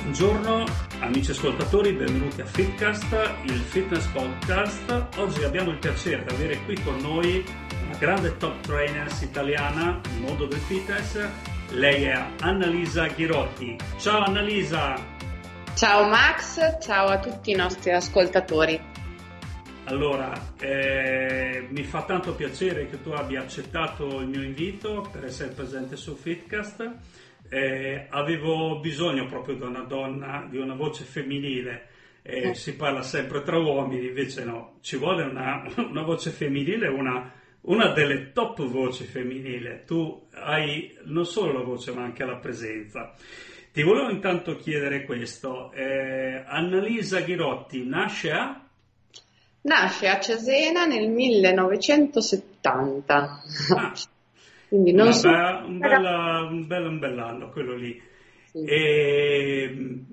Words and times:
Buongiorno 0.00 0.64
amici 1.00 1.30
ascoltatori, 1.32 1.92
benvenuti 1.92 2.40
a 2.40 2.44
Fitcast, 2.44 3.12
il 3.44 3.58
fitness 3.58 4.06
podcast. 4.08 5.06
Oggi 5.16 5.42
abbiamo 5.42 5.70
il 5.70 5.78
piacere 5.78 6.24
di 6.24 6.34
avere 6.34 6.58
qui 6.64 6.80
con 6.82 6.96
noi 6.98 7.44
una 7.86 7.96
grande 7.98 8.36
top 8.36 8.60
trainer 8.60 9.08
italiana 9.20 10.00
nel 10.04 10.20
mondo 10.20 10.46
del 10.46 10.60
fitness. 10.60 11.18
Lei 11.70 12.04
è 12.04 12.24
Annalisa 12.40 13.06
Ghirotti. 13.08 13.76
Ciao 13.98 14.22
Annalisa! 14.22 14.94
Ciao 15.74 16.08
Max, 16.08 16.78
ciao 16.80 17.08
a 17.08 17.18
tutti 17.18 17.50
i 17.50 17.54
nostri 17.54 17.92
ascoltatori. 17.92 18.80
Allora, 19.84 20.32
eh, 20.58 21.66
mi 21.70 21.84
fa 21.84 22.02
tanto 22.02 22.34
piacere 22.34 22.88
che 22.88 23.02
tu 23.02 23.10
abbia 23.10 23.40
accettato 23.40 24.20
il 24.20 24.28
mio 24.28 24.42
invito 24.42 25.08
per 25.12 25.24
essere 25.24 25.50
presente 25.50 25.96
su 25.96 26.16
Fitcast 26.16 26.90
eh, 27.48 28.06
avevo 28.10 28.80
bisogno 28.80 29.26
proprio 29.26 29.54
di 29.56 29.62
una 29.62 29.82
donna, 29.82 30.46
di 30.48 30.58
una 30.58 30.74
voce 30.74 31.04
femminile. 31.04 31.88
Eh, 32.22 32.54
si 32.54 32.74
parla 32.74 33.02
sempre 33.02 33.42
tra 33.42 33.56
uomini, 33.56 34.08
invece 34.08 34.42
no, 34.44 34.78
ci 34.80 34.96
vuole 34.96 35.22
una, 35.22 35.64
una 35.76 36.02
voce 36.02 36.30
femminile, 36.30 36.88
una, 36.88 37.32
una, 37.62 37.92
delle 37.92 38.32
top 38.32 38.64
voci 38.64 39.04
femminili. 39.04 39.82
Tu 39.86 40.26
hai 40.32 40.98
non 41.04 41.24
solo 41.24 41.52
la 41.52 41.62
voce 41.62 41.92
ma 41.92 42.02
anche 42.02 42.24
la 42.24 42.36
presenza. 42.36 43.14
Ti 43.72 43.82
volevo 43.82 44.10
intanto 44.10 44.56
chiedere 44.56 45.04
questo. 45.04 45.70
Eh, 45.72 46.42
Annalisa 46.46 47.20
Ghirotti 47.20 47.86
nasce 47.86 48.32
a? 48.32 48.60
Nasce 49.60 50.08
a 50.08 50.18
Cesena 50.18 50.84
nel 50.86 51.08
1970. 51.10 53.42
Ah. 53.76 53.92
Quindi 54.68 54.92
non 54.92 55.12
so... 55.12 55.28
un, 55.28 55.78
bella, 55.78 56.46
un, 56.48 56.66
bel, 56.66 56.86
un 56.86 56.98
bell'anno 56.98 57.50
quello 57.50 57.74
lì. 57.76 58.00
Sì. 58.50 58.64
E, 58.64 60.04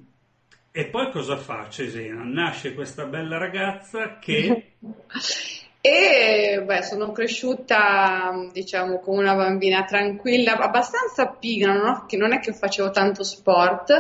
e, 0.71 0.85
poi 0.85 1.11
cosa 1.11 1.37
fa 1.37 1.67
Cesena? 1.69 2.23
Nasce 2.23 2.73
questa 2.73 3.05
bella 3.05 3.37
ragazza 3.37 4.19
che... 4.19 4.73
e 5.81 6.63
beh, 6.63 6.83
sono 6.83 7.11
cresciuta, 7.11 8.49
diciamo, 8.51 8.99
come 8.99 9.21
una 9.21 9.35
bambina 9.35 9.83
tranquilla, 9.83 10.55
abbastanza 10.57 11.27
pigra, 11.27 11.73
non, 11.73 12.05
non 12.09 12.33
è 12.33 12.39
che 12.39 12.53
facevo 12.53 12.91
tanto 12.91 13.23
sport. 13.23 13.91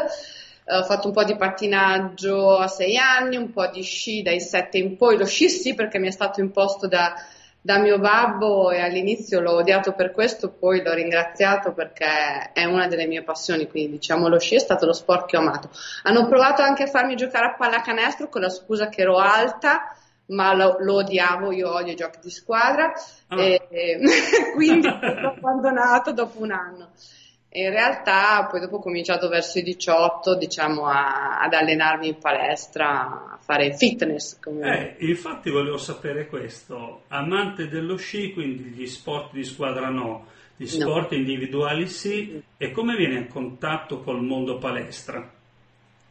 Ho 0.65 0.83
fatto 0.83 1.07
un 1.07 1.13
po' 1.13 1.25
di 1.25 1.35
pattinaggio 1.35 2.57
a 2.57 2.67
sei 2.67 2.95
anni, 2.95 3.35
un 3.35 3.51
po' 3.51 3.67
di 3.67 3.81
sci 3.81 4.21
dai 4.21 4.39
sette 4.39 4.77
in 4.77 4.95
poi. 4.95 5.17
Lo 5.17 5.25
sci 5.25 5.49
sì 5.49 5.73
perché 5.73 5.99
mi 5.99 6.07
è 6.07 6.11
stato 6.11 6.39
imposto 6.39 6.87
da, 6.87 7.13
da 7.65 7.77
mio 7.77 7.97
babbo 7.97 8.71
e 8.71 8.81
all'inizio 8.81 9.39
l'ho 9.39 9.53
odiato 9.53 9.93
per 9.93 10.11
questo, 10.11 10.49
poi 10.49 10.83
l'ho 10.83 10.93
ringraziato 10.93 11.71
perché 11.71 12.51
è 12.51 12.65
una 12.65 12.87
delle 12.87 13.07
mie 13.07 13.23
passioni, 13.23 13.69
quindi 13.69 13.91
diciamo 13.91 14.27
lo 14.27 14.37
sci 14.37 14.55
è 14.55 14.59
stato 14.59 14.85
lo 14.85 14.91
sport 14.91 15.29
che 15.29 15.37
ho 15.37 15.39
amato. 15.39 15.69
Hanno 16.03 16.27
provato 16.27 16.61
anche 16.61 16.83
a 16.83 16.87
farmi 16.87 17.15
giocare 17.15 17.45
a 17.45 17.53
pallacanestro 17.53 18.27
con 18.27 18.41
la 18.41 18.49
scusa 18.49 18.89
che 18.89 19.03
ero 19.03 19.17
alta, 19.17 19.95
ma 20.27 20.53
lo, 20.53 20.75
lo 20.79 20.95
odiavo, 20.95 21.53
io 21.53 21.73
odio 21.73 21.93
i 21.93 21.95
giochi 21.95 22.19
di 22.21 22.31
squadra, 22.31 22.91
ah. 23.29 23.41
e, 23.41 23.67
e 23.69 23.99
quindi 24.55 24.89
l'ho 24.89 25.29
abbandonato 25.29 26.11
dopo 26.11 26.41
un 26.41 26.51
anno. 26.51 26.89
E 27.55 27.65
in 27.65 27.69
realtà 27.69 28.47
poi 28.49 28.59
dopo 28.61 28.77
ho 28.77 28.79
cominciato 28.79 29.29
verso 29.29 29.59
i 29.59 29.61
18 29.61 30.35
diciamo 30.37 30.87
a, 30.87 31.37
ad 31.39 31.53
allenarmi 31.53 32.07
in 32.07 32.17
palestra, 32.17 33.33
a 33.33 33.37
fare 33.39 33.77
fitness. 33.77 34.39
Come... 34.39 34.95
Eh, 34.97 35.05
infatti 35.05 35.51
volevo 35.51 35.77
sapere 35.77 36.25
questo, 36.25 37.03
amante 37.09 37.67
dello 37.67 37.95
sci, 37.95 38.33
quindi 38.33 38.63
gli 38.63 38.87
sport 38.87 39.33
di 39.33 39.43
squadra 39.43 39.89
no, 39.89 40.25
gli 40.55 40.65
sport 40.65 41.11
no. 41.11 41.17
individuali 41.17 41.87
sì, 41.87 42.41
e 42.57 42.71
come 42.71 42.95
viene 42.95 43.19
in 43.19 43.27
contatto 43.27 44.01
col 44.01 44.23
mondo 44.23 44.57
palestra? 44.57 45.31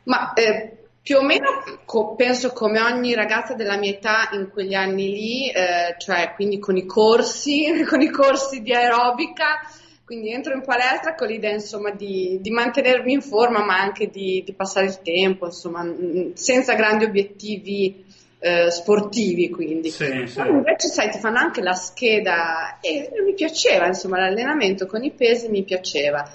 Ma 0.04 0.32
eh, 0.34 0.76
più 1.02 1.16
o 1.16 1.24
meno 1.24 1.64
co- 1.84 2.14
penso 2.14 2.52
come 2.52 2.80
ogni 2.80 3.14
ragazza 3.14 3.54
della 3.54 3.76
mia 3.76 3.90
età 3.90 4.28
in 4.34 4.48
quegli 4.48 4.74
anni 4.74 5.10
lì, 5.10 5.50
eh, 5.50 5.96
cioè 5.98 6.34
quindi 6.36 6.60
con 6.60 6.76
i 6.76 6.86
corsi, 6.86 7.82
con 7.84 8.00
i 8.00 8.10
corsi 8.10 8.62
di 8.62 8.72
aerobica, 8.72 9.58
quindi 10.04 10.32
entro 10.32 10.54
in 10.54 10.62
palestra 10.62 11.14
con 11.14 11.28
l'idea 11.28 11.52
insomma 11.52 11.90
di, 11.90 12.38
di 12.40 12.50
mantenermi 12.50 13.12
in 13.12 13.22
forma 13.22 13.64
ma 13.64 13.78
anche 13.78 14.08
di, 14.08 14.42
di, 14.44 14.52
passare 14.52 14.86
il 14.86 15.00
tempo, 15.00 15.46
insomma, 15.46 15.86
senza 16.34 16.74
grandi 16.74 17.04
obiettivi 17.04 18.04
eh, 18.38 18.70
sportivi 18.70 19.48
quindi. 19.50 19.90
Sì, 19.90 20.26
sì. 20.26 20.40
invece 20.40 20.88
sai 20.88 21.10
ti 21.10 21.18
fanno 21.18 21.38
anche 21.38 21.62
la 21.62 21.74
scheda 21.74 22.78
e 22.80 23.10
mi 23.24 23.34
piaceva 23.34 23.86
insomma 23.86 24.18
l'allenamento 24.18 24.86
con 24.86 25.04
i 25.04 25.12
pesi 25.12 25.48
mi 25.48 25.62
piaceva. 25.62 26.28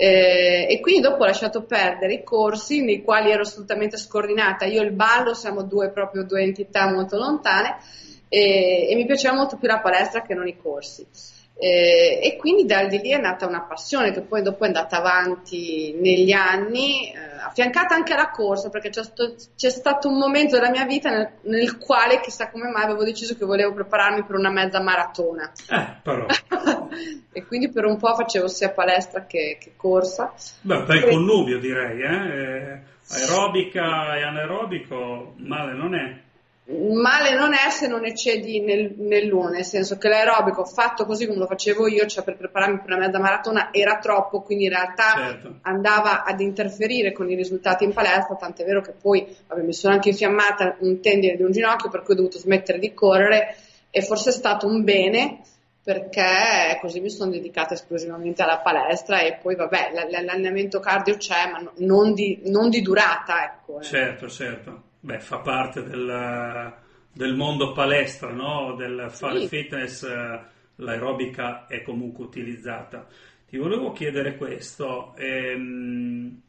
Eh, 0.00 0.68
e 0.70 0.80
quindi 0.80 1.00
dopo 1.00 1.24
ho 1.24 1.26
lasciato 1.26 1.64
perdere 1.64 2.14
i 2.14 2.22
corsi 2.22 2.84
nei 2.84 3.02
quali 3.02 3.32
ero 3.32 3.42
assolutamente 3.42 3.96
scordinata. 3.96 4.64
Io 4.64 4.80
e 4.80 4.84
il 4.84 4.92
ballo 4.92 5.34
siamo 5.34 5.64
due, 5.64 5.90
proprio 5.90 6.22
due 6.22 6.42
entità 6.42 6.88
molto 6.88 7.16
lontane 7.16 7.78
e, 8.28 8.88
e 8.88 8.94
mi 8.94 9.06
piaceva 9.06 9.34
molto 9.34 9.56
più 9.56 9.66
la 9.66 9.80
palestra 9.80 10.22
che 10.22 10.34
non 10.34 10.46
i 10.46 10.56
corsi. 10.56 11.04
Eh, 11.60 12.20
e 12.22 12.36
quindi 12.36 12.66
da 12.66 12.84
di 12.84 12.98
lì 12.98 13.10
è 13.10 13.18
nata 13.18 13.44
una 13.44 13.62
passione 13.62 14.12
che 14.12 14.20
poi 14.20 14.42
dopo 14.42 14.62
è 14.62 14.68
andata 14.68 14.98
avanti 14.98 15.92
negli 15.98 16.30
anni, 16.30 17.12
eh, 17.12 17.18
affiancata 17.44 17.96
anche 17.96 18.12
alla 18.12 18.30
corsa, 18.30 18.70
perché 18.70 18.90
c'è, 18.90 19.02
sto, 19.02 19.34
c'è, 19.56 19.68
stato 19.68 20.08
un 20.08 20.18
momento 20.18 20.54
della 20.54 20.70
mia 20.70 20.84
vita 20.84 21.10
nel, 21.10 21.30
nel, 21.42 21.76
quale, 21.78 22.20
chissà 22.20 22.48
come 22.50 22.70
mai, 22.70 22.84
avevo 22.84 23.02
deciso 23.02 23.36
che 23.36 23.44
volevo 23.44 23.74
prepararmi 23.74 24.22
per 24.24 24.36
una 24.36 24.50
mezza 24.50 24.80
maratona. 24.80 25.50
Eh, 25.68 25.96
però. 26.00 26.26
e 27.32 27.44
quindi 27.44 27.68
per 27.70 27.86
un 27.86 27.96
po' 27.96 28.14
facevo 28.14 28.46
sia 28.46 28.70
palestra 28.70 29.26
che, 29.26 29.58
che 29.60 29.72
corsa. 29.74 30.32
Beh, 30.60 30.82
bel 30.84 31.08
connubio 31.08 31.58
direi, 31.58 32.00
eh? 32.00 32.74
eh 32.74 32.96
aerobica 33.10 34.16
e 34.16 34.22
anaerobico, 34.22 35.34
male 35.38 35.72
non 35.72 35.94
è 35.94 36.26
male 36.68 37.34
non 37.34 37.54
è 37.54 37.70
se 37.70 37.86
non 37.86 38.04
eccedi 38.04 38.60
nel, 38.60 38.94
nell'uno, 38.98 39.48
nel 39.48 39.64
senso 39.64 39.96
che 39.96 40.08
l'aerobico 40.08 40.64
fatto 40.66 41.06
così 41.06 41.26
come 41.26 41.38
lo 41.38 41.46
facevo 41.46 41.88
io, 41.88 42.04
cioè 42.06 42.22
per 42.22 42.36
prepararmi 42.36 42.80
per 42.80 42.96
una 42.96 43.06
mezza 43.06 43.18
maratona, 43.18 43.72
era 43.72 43.98
troppo, 43.98 44.42
quindi 44.42 44.64
in 44.64 44.70
realtà 44.70 45.14
certo. 45.16 45.58
andava 45.62 46.24
ad 46.24 46.40
interferire 46.40 47.12
con 47.12 47.30
i 47.30 47.34
risultati 47.34 47.84
in 47.84 47.94
palestra, 47.94 48.36
tant'è 48.36 48.64
vero 48.64 48.82
che 48.82 48.92
poi 48.92 49.26
vabbè, 49.46 49.62
mi 49.62 49.72
sono 49.72 49.94
anche 49.94 50.10
infiammata 50.10 50.76
un 50.80 51.00
tendine 51.00 51.36
di 51.36 51.42
un 51.42 51.52
ginocchio 51.52 51.88
per 51.88 52.02
cui 52.02 52.12
ho 52.12 52.16
dovuto 52.18 52.38
smettere 52.38 52.78
di 52.78 52.92
correre 52.92 53.56
e 53.90 54.02
forse 54.02 54.28
è 54.28 54.32
stato 54.32 54.66
un 54.66 54.84
bene 54.84 55.40
perché 55.82 56.76
così 56.82 57.00
mi 57.00 57.08
sono 57.08 57.30
dedicata 57.30 57.72
esclusivamente 57.72 58.42
alla 58.42 58.58
palestra 58.58 59.20
e 59.20 59.38
poi 59.40 59.54
vabbè 59.54 59.92
l'allenamento 60.10 60.80
cardio 60.80 61.16
c'è 61.16 61.50
ma 61.50 61.72
non 61.76 62.12
di, 62.12 62.42
non 62.44 62.68
di 62.68 62.82
durata 62.82 63.42
ecco. 63.42 63.80
Eh. 63.80 63.84
Certo, 63.84 64.28
certo. 64.28 64.82
Beh, 65.00 65.20
fa 65.20 65.38
parte 65.38 65.84
del, 65.84 66.74
del 67.12 67.34
mondo 67.34 67.72
palestra, 67.72 68.32
no? 68.32 68.74
Del 68.74 69.08
fare 69.10 69.40
sì. 69.40 69.48
fitness, 69.48 70.02
eh, 70.02 70.40
l'aerobica 70.76 71.66
è 71.66 71.82
comunque 71.82 72.24
utilizzata. 72.24 73.06
Ti 73.48 73.56
volevo 73.56 73.92
chiedere 73.92 74.36
questo. 74.36 75.14
Ehm, 75.16 76.40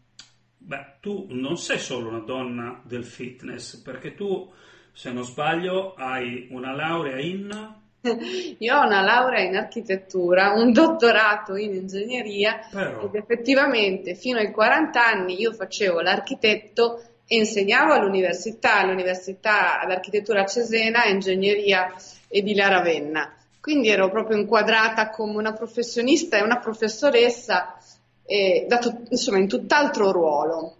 beh, 0.57 0.85
tu 0.99 1.27
non 1.29 1.57
sei 1.57 1.79
solo 1.79 2.09
una 2.09 2.19
donna 2.19 2.81
del 2.83 3.05
fitness, 3.05 3.77
perché 3.77 4.15
tu, 4.15 4.51
se 4.91 5.11
non 5.11 5.23
sbaglio, 5.23 5.93
hai 5.93 6.47
una 6.51 6.73
laurea 6.73 7.19
in... 7.19 7.77
Io 8.59 8.77
ho 8.77 8.85
una 8.85 9.01
laurea 9.01 9.43
in 9.43 9.55
architettura, 9.55 10.53
un 10.53 10.71
dottorato 10.71 11.55
in 11.55 11.73
ingegneria 11.73 12.67
Però... 12.71 13.03
ed 13.03 13.15
effettivamente 13.15 14.15
fino 14.15 14.39
ai 14.39 14.51
40 14.51 15.05
anni 15.05 15.37
io 15.37 15.51
facevo 15.51 15.99
l'architetto 15.99 17.08
insegnavo 17.29 17.93
all'università, 17.93 18.79
all'università 18.79 19.79
all'architettura 19.79 20.45
Cesena 20.45 21.03
e 21.03 21.11
ingegneria 21.11 21.93
edile 22.27 22.63
a 22.63 22.69
Ravenna. 22.69 23.33
Quindi 23.59 23.89
ero 23.89 24.09
proprio 24.09 24.37
inquadrata 24.37 25.09
come 25.09 25.37
una 25.37 25.53
professionista 25.53 26.37
e 26.37 26.43
una 26.43 26.59
professoressa, 26.59 27.77
eh, 28.25 28.65
dato, 28.67 29.03
insomma, 29.09 29.37
in 29.37 29.47
tutt'altro 29.47 30.11
ruolo. 30.11 30.75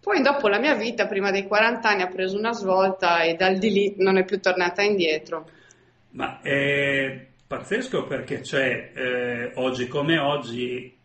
Poi 0.00 0.22
dopo 0.22 0.48
la 0.48 0.58
mia 0.58 0.74
vita, 0.74 1.06
prima 1.06 1.30
dei 1.30 1.46
40 1.46 1.88
anni, 1.88 2.02
ha 2.02 2.08
preso 2.08 2.36
una 2.36 2.52
svolta 2.52 3.22
e 3.22 3.34
dal 3.34 3.58
di 3.58 3.70
lì 3.70 3.94
non 3.98 4.16
è 4.16 4.24
più 4.24 4.40
tornata 4.40 4.82
indietro. 4.82 5.48
Ma 6.10 6.40
è 6.40 7.26
pazzesco 7.46 8.04
perché 8.04 8.40
c'è 8.40 8.92
eh, 8.94 9.52
oggi 9.56 9.88
come 9.88 10.18
oggi 10.18 10.99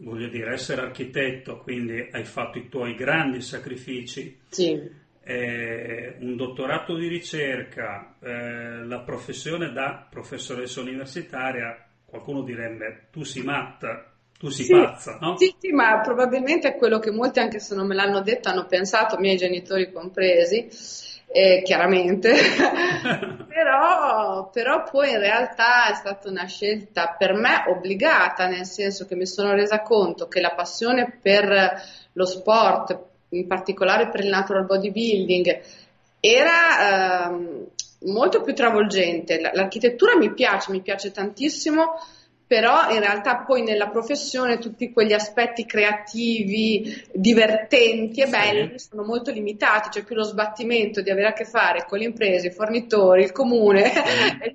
voglio 0.00 0.28
dire, 0.28 0.52
essere 0.52 0.82
architetto, 0.82 1.58
quindi 1.58 2.08
hai 2.10 2.24
fatto 2.24 2.58
i 2.58 2.68
tuoi 2.68 2.94
grandi 2.94 3.40
sacrifici, 3.40 4.38
sì. 4.48 4.80
eh, 5.22 6.16
un 6.20 6.36
dottorato 6.36 6.96
di 6.96 7.08
ricerca, 7.08 8.16
eh, 8.20 8.84
la 8.84 9.00
professione 9.00 9.72
da 9.72 10.06
professoressa 10.08 10.80
universitaria, 10.80 11.86
qualcuno 12.04 12.42
direbbe 12.42 13.06
tu 13.10 13.24
sei 13.24 13.42
matta, 13.42 14.12
tu 14.38 14.48
sei 14.50 14.66
sì, 14.66 14.72
pazza, 14.72 15.18
no? 15.20 15.36
Sì, 15.36 15.54
sì, 15.58 15.72
ma 15.72 16.00
probabilmente 16.00 16.68
è 16.68 16.76
quello 16.76 17.00
che 17.00 17.10
molti, 17.10 17.40
anche 17.40 17.58
se 17.58 17.74
non 17.74 17.86
me 17.86 17.94
l'hanno 17.94 18.20
detto, 18.22 18.48
hanno 18.48 18.66
pensato, 18.66 19.18
miei 19.18 19.36
genitori 19.36 19.90
compresi 19.90 20.68
eh, 21.30 21.62
chiaramente, 21.62 22.32
però, 23.46 24.48
però, 24.50 24.82
poi 24.90 25.10
in 25.10 25.18
realtà 25.18 25.90
è 25.90 25.94
stata 25.94 26.28
una 26.28 26.46
scelta 26.46 27.14
per 27.18 27.34
me 27.34 27.64
obbligata, 27.68 28.46
nel 28.46 28.64
senso 28.64 29.06
che 29.06 29.14
mi 29.14 29.26
sono 29.26 29.52
resa 29.52 29.82
conto 29.82 30.26
che 30.26 30.40
la 30.40 30.54
passione 30.54 31.18
per 31.20 31.82
lo 32.12 32.24
sport, 32.24 32.98
in 33.30 33.46
particolare 33.46 34.08
per 34.08 34.20
il 34.20 34.30
natural 34.30 34.64
bodybuilding, 34.64 35.60
era 36.20 37.26
ehm, 37.26 37.66
molto 38.06 38.40
più 38.40 38.54
travolgente. 38.54 39.38
L'architettura 39.40 40.16
mi 40.16 40.32
piace, 40.32 40.70
mi 40.70 40.80
piace 40.80 41.10
tantissimo, 41.10 41.92
però 42.48 42.90
in 42.90 43.00
realtà 43.00 43.44
poi 43.46 43.62
nella 43.62 43.88
professione 43.88 44.56
tutti 44.56 44.90
quegli 44.90 45.12
aspetti 45.12 45.66
creativi, 45.66 47.04
divertenti 47.12 48.22
e 48.22 48.26
belli 48.26 48.78
sì. 48.78 48.88
sono 48.88 49.04
molto 49.04 49.30
limitati, 49.30 49.90
c'è 49.90 50.02
più 50.02 50.16
lo 50.16 50.22
sbattimento 50.22 51.02
di 51.02 51.10
avere 51.10 51.28
a 51.28 51.32
che 51.34 51.44
fare 51.44 51.84
con 51.86 51.98
le 51.98 52.06
imprese, 52.06 52.46
i 52.46 52.52
fornitori, 52.52 53.22
il 53.22 53.32
comune. 53.32 53.92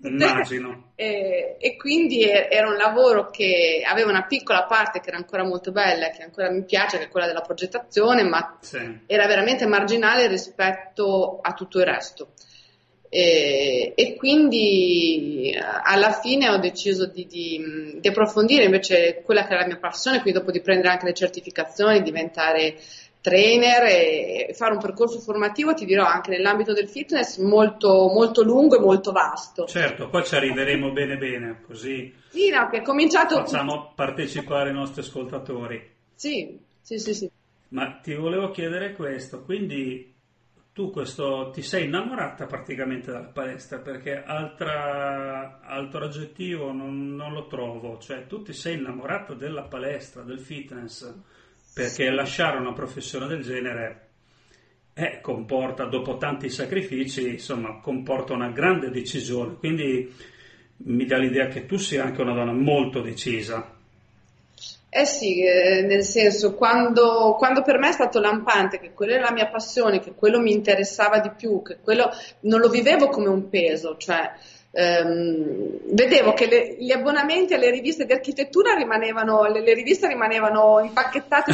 Mm, 0.07 0.09
immagino. 0.09 0.91
E, 0.95 1.55
e, 1.59 1.77
quindi 1.77 2.23
era 2.23 2.67
un 2.67 2.77
lavoro 2.77 3.29
che 3.29 3.83
aveva 3.85 4.09
una 4.09 4.25
piccola 4.25 4.63
parte 4.63 4.99
che 4.99 5.09
era 5.09 5.17
ancora 5.17 5.43
molto 5.43 5.71
bella, 5.71 6.09
che 6.09 6.23
ancora 6.23 6.49
mi 6.49 6.63
piace, 6.63 6.97
che 6.97 7.03
è 7.05 7.09
quella 7.09 7.27
della 7.27 7.41
progettazione, 7.41 8.23
ma 8.23 8.57
sì. 8.59 9.01
era 9.05 9.27
veramente 9.27 9.67
marginale 9.67 10.25
rispetto 10.25 11.37
a 11.43 11.53
tutto 11.53 11.77
il 11.77 11.85
resto. 11.85 12.29
E, 13.15 13.93
e, 13.95 14.15
quindi 14.15 15.55
alla 15.55 16.13
fine 16.13 16.49
ho 16.49 16.57
deciso 16.57 17.05
di, 17.05 17.27
di, 17.27 17.99
di, 17.99 18.07
approfondire 18.07 18.63
invece 18.63 19.21
quella 19.23 19.45
che 19.45 19.53
era 19.53 19.61
la 19.61 19.67
mia 19.67 19.77
passione, 19.77 20.19
quindi 20.21 20.39
dopo 20.39 20.49
di 20.49 20.61
prendere 20.61 20.89
anche 20.89 21.05
le 21.05 21.13
certificazioni, 21.13 22.01
diventare 22.01 22.75
trainer 23.21 23.83
e 23.83 24.53
fare 24.55 24.73
un 24.73 24.79
percorso 24.79 25.19
formativo, 25.19 25.75
ti 25.75 25.85
dirò 25.85 26.05
anche 26.05 26.31
nell'ambito 26.31 26.73
del 26.73 26.89
fitness 26.89 27.37
molto, 27.37 28.09
molto 28.11 28.41
lungo 28.41 28.77
e 28.77 28.79
molto 28.79 29.11
vasto. 29.11 29.65
Certo, 29.65 30.09
poi 30.09 30.25
ci 30.25 30.33
arriveremo 30.33 30.91
bene 30.91 31.15
bene, 31.15 31.61
così 31.67 32.11
sì, 32.29 32.49
no, 32.49 32.67
che 32.67 32.81
cominciato... 32.81 33.35
facciamo 33.35 33.91
partecipare 33.93 34.71
i 34.71 34.73
nostri 34.73 35.01
ascoltatori. 35.01 35.87
Sì, 36.15 36.57
sì, 36.81 36.97
sì, 36.97 37.13
sì. 37.13 37.29
Ma 37.69 37.99
ti 38.01 38.15
volevo 38.15 38.49
chiedere 38.49 38.93
questo, 38.93 39.43
quindi 39.43 40.12
tu 40.73 40.89
questo, 40.89 41.51
ti 41.53 41.61
sei 41.61 41.85
innamorata 41.85 42.47
praticamente 42.47 43.11
della 43.11 43.25
palestra 43.25 43.77
perché 43.77 44.23
altra, 44.23 45.59
altro 45.61 46.05
aggettivo 46.05 46.71
non, 46.71 47.15
non, 47.15 47.31
lo 47.31 47.45
trovo, 47.45 47.99
cioè 47.99 48.25
tu 48.25 48.41
ti 48.41 48.53
sei 48.53 48.79
innamorata 48.79 49.35
della 49.35 49.61
palestra, 49.61 50.23
del 50.23 50.39
fitness, 50.39 51.13
perché 51.75 52.09
lasciare 52.09 52.57
una 52.57 52.73
professione 52.73 53.27
del 53.27 53.43
genere 53.43 54.09
eh, 54.93 55.19
comporta, 55.21 55.85
dopo 55.85 56.17
tanti 56.17 56.49
sacrifici, 56.49 57.29
insomma, 57.29 57.79
comporta 57.79 58.33
una 58.33 58.49
grande 58.49 58.89
decisione, 58.89 59.57
quindi 59.57 60.11
mi 60.77 61.05
dà 61.05 61.17
l'idea 61.17 61.47
che 61.49 61.67
tu 61.67 61.77
sia 61.77 62.03
anche 62.03 62.21
una 62.21 62.33
donna 62.33 62.51
molto 62.51 62.99
decisa. 63.01 63.72
Eh 64.95 65.05
sì, 65.05 65.43
eh, 65.43 65.81
nel 65.81 66.03
senso, 66.03 66.53
quando, 66.53 67.35
quando, 67.37 67.63
per 67.63 67.79
me 67.79 67.89
è 67.89 67.93
stato 67.93 68.19
lampante 68.19 68.79
che 68.79 68.93
quella 68.93 69.13
era 69.13 69.23
la 69.23 69.31
mia 69.31 69.47
passione, 69.47 69.99
che 69.99 70.13
quello 70.13 70.39
mi 70.39 70.51
interessava 70.51 71.17
di 71.19 71.31
più, 71.35 71.63
che 71.63 71.77
quello 71.81 72.11
non 72.41 72.59
lo 72.59 72.69
vivevo 72.69 73.09
come 73.09 73.29
un 73.29 73.49
peso, 73.49 73.97
cioè 73.97 74.31
ehm, 74.69 75.95
vedevo 75.95 76.33
che 76.33 76.47
le, 76.47 76.75
gli 76.77 76.91
abbonamenti 76.91 77.53
alle 77.53 77.71
riviste 77.71 78.05
di 78.05 78.13
architettura 78.13 78.75
rimanevano, 78.75 79.45
le, 79.45 79.61
le 79.61 79.73
riviste 79.73 80.07
rimanevano 80.07 80.79
impacchettate 80.83 81.51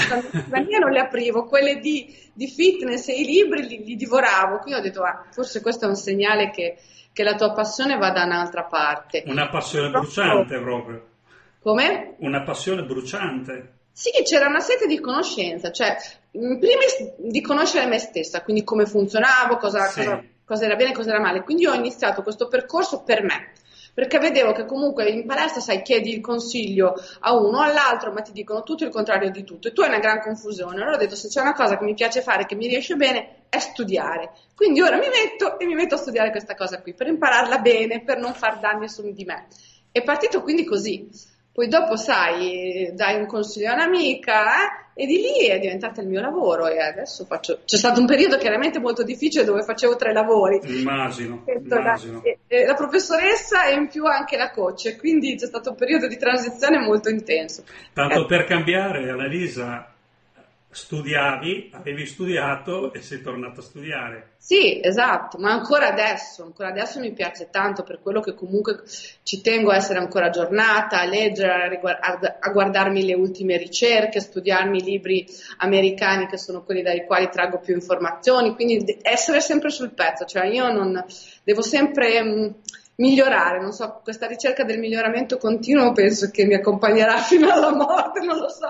mia 0.49 0.79
non 0.79 0.91
le 0.91 0.99
aprivo, 0.99 1.45
quelle 1.45 1.79
di, 1.79 2.13
di, 2.33 2.47
fitness 2.47 3.07
e 3.09 3.21
i 3.21 3.25
libri 3.25 3.67
li, 3.67 3.83
li 3.85 3.95
divoravo, 3.95 4.59
quindi 4.59 4.79
ho 4.79 4.83
detto 4.83 5.01
ah, 5.03 5.25
forse 5.31 5.61
questo 5.61 5.85
è 5.85 5.87
un 5.87 5.95
segnale 5.95 6.49
che, 6.49 6.77
che 7.13 7.23
la 7.23 7.35
tua 7.35 7.53
passione 7.53 7.97
va 7.97 8.11
da 8.11 8.23
un'altra 8.23 8.63
parte. 8.63 9.23
Una 9.27 9.49
passione 9.49 9.89
bruciante 9.89 10.59
proprio. 10.59 11.07
Come? 11.61 12.15
Una 12.19 12.43
passione 12.43 12.83
bruciante. 12.83 13.73
Sì, 13.91 14.11
c'era 14.23 14.47
una 14.47 14.61
sete 14.61 14.87
di 14.87 14.99
conoscenza, 14.99 15.71
cioè, 15.71 15.97
in 16.31 16.57
primis 16.57 17.15
di 17.17 17.41
conoscere 17.41 17.85
me 17.85 17.99
stessa, 17.99 18.41
quindi 18.43 18.63
come 18.63 18.85
funzionavo, 18.85 19.57
cosa, 19.57 19.87
sì. 19.87 19.99
cosa, 19.99 20.23
cosa 20.45 20.65
era 20.65 20.75
bene 20.77 20.91
e 20.91 20.93
cosa 20.93 21.09
era 21.09 21.19
male. 21.19 21.43
Quindi 21.43 21.67
ho 21.67 21.73
iniziato 21.73 22.23
questo 22.23 22.47
percorso 22.47 23.03
per 23.03 23.23
me, 23.23 23.51
perché 23.93 24.17
vedevo 24.17 24.53
che 24.53 24.63
comunque 24.63 25.09
in 25.09 25.25
palestra, 25.25 25.59
sai, 25.59 25.81
chiedi 25.81 26.13
il 26.13 26.21
consiglio 26.21 26.93
a 27.19 27.35
uno 27.35 27.57
o 27.57 27.61
all'altro, 27.61 28.13
ma 28.13 28.21
ti 28.21 28.31
dicono 28.31 28.63
tutto 28.63 28.85
il 28.85 28.89
contrario 28.89 29.31
di 29.31 29.43
tutto 29.43 29.67
e 29.67 29.73
tu 29.73 29.81
hai 29.81 29.89
una 29.89 29.99
gran 29.99 30.21
confusione. 30.21 30.75
Allora 30.75 30.95
ho 30.95 30.97
detto, 30.97 31.15
se 31.15 31.27
c'è 31.27 31.41
una 31.41 31.53
cosa 31.53 31.77
che 31.77 31.83
mi 31.83 31.93
piace 31.93 32.21
fare, 32.21 32.45
che 32.45 32.55
mi 32.55 32.67
riesce 32.67 32.95
bene, 32.95 33.47
è 33.49 33.59
studiare. 33.59 34.31
Quindi 34.55 34.79
ora 34.79 34.95
mi 34.95 35.09
metto 35.09 35.59
e 35.59 35.65
mi 35.65 35.75
metto 35.75 35.95
a 35.95 35.97
studiare 35.97 36.31
questa 36.31 36.55
cosa 36.55 36.81
qui, 36.81 36.93
per 36.93 37.07
impararla 37.07 37.57
bene, 37.57 38.01
per 38.01 38.17
non 38.17 38.33
far 38.33 38.59
danni 38.59 38.87
su 38.87 39.01
di 39.11 39.25
me. 39.25 39.47
È 39.91 40.01
partito 40.03 40.41
quindi 40.41 40.63
così. 40.63 41.09
Poi 41.59 41.67
dopo, 41.67 41.97
sai, 41.97 42.89
dai 42.93 43.19
un 43.19 43.25
consiglio 43.25 43.71
a 43.71 43.73
un'amica 43.73 44.45
eh? 44.45 45.03
e 45.03 45.05
di 45.05 45.17
lì 45.17 45.47
è 45.49 45.59
diventato 45.59 45.99
il 45.99 46.07
mio 46.07 46.21
lavoro 46.21 46.67
e 46.67 46.79
adesso 46.79 47.25
faccio... 47.25 47.59
C'è 47.65 47.75
stato 47.75 47.99
un 47.99 48.05
periodo 48.05 48.37
chiaramente 48.37 48.79
molto 48.79 49.03
difficile 49.03 49.43
dove 49.43 49.63
facevo 49.63 49.97
tre 49.97 50.13
lavori. 50.13 50.61
Immagino, 50.63 51.43
immagino. 51.45 52.21
La, 52.47 52.65
la 52.65 52.73
professoressa 52.75 53.65
e 53.65 53.73
in 53.73 53.89
più 53.89 54.05
anche 54.05 54.37
la 54.37 54.51
coach, 54.51 54.95
quindi 54.97 55.35
c'è 55.35 55.47
stato 55.47 55.71
un 55.71 55.75
periodo 55.75 56.07
di 56.07 56.15
transizione 56.15 56.79
molto 56.79 57.09
intenso. 57.09 57.65
Tanto 57.91 58.23
eh. 58.23 58.25
per 58.25 58.45
cambiare, 58.45 59.09
Annalisa, 59.09 59.88
studiavi, 60.71 61.71
avevi 61.73 62.05
studiato 62.05 62.93
e 62.93 63.01
sei 63.01 63.21
tornato 63.21 63.59
a 63.59 63.63
studiare. 63.63 64.27
Sì, 64.37 64.79
esatto, 64.81 65.37
ma 65.37 65.51
ancora 65.51 65.87
adesso, 65.87 66.43
ancora 66.43 66.69
adesso 66.69 66.99
mi 66.99 67.11
piace 67.11 67.49
tanto 67.49 67.83
per 67.83 67.99
quello 68.01 68.21
che 68.21 68.35
comunque 68.35 68.83
ci 69.23 69.41
tengo 69.41 69.71
a 69.71 69.75
essere 69.75 69.99
ancora 69.99 70.27
aggiornata, 70.27 70.99
a 70.99 71.05
leggere, 71.05 71.79
a, 71.81 72.51
guardarmi 72.51 73.03
le 73.03 73.15
ultime 73.15 73.57
ricerche, 73.57 74.19
a 74.19 74.21
studiarmi 74.21 74.77
i 74.77 74.83
libri 74.83 75.25
americani 75.57 76.27
che 76.27 76.37
sono 76.37 76.63
quelli 76.63 76.83
dai 76.83 77.05
quali 77.05 77.29
traggo 77.29 77.59
più 77.59 77.73
informazioni, 77.73 78.53
quindi 78.53 78.97
essere 79.01 79.41
sempre 79.41 79.71
sul 79.71 79.93
pezzo, 79.93 80.25
cioè 80.25 80.45
io 80.45 80.71
non 80.71 81.03
devo 81.43 81.61
sempre 81.61 82.23
mm, 82.23 82.47
migliorare, 82.99 83.59
non 83.59 83.71
so, 83.71 84.01
questa 84.03 84.27
ricerca 84.27 84.63
del 84.63 84.77
miglioramento 84.77 85.37
continuo 85.37 85.91
penso 85.93 86.29
che 86.31 86.45
mi 86.45 86.53
accompagnerà 86.53 87.17
fino 87.23 87.49
alla 87.49 87.73
morte, 87.73 88.19
non 88.19 88.37
lo 88.37 88.49
so, 88.49 88.69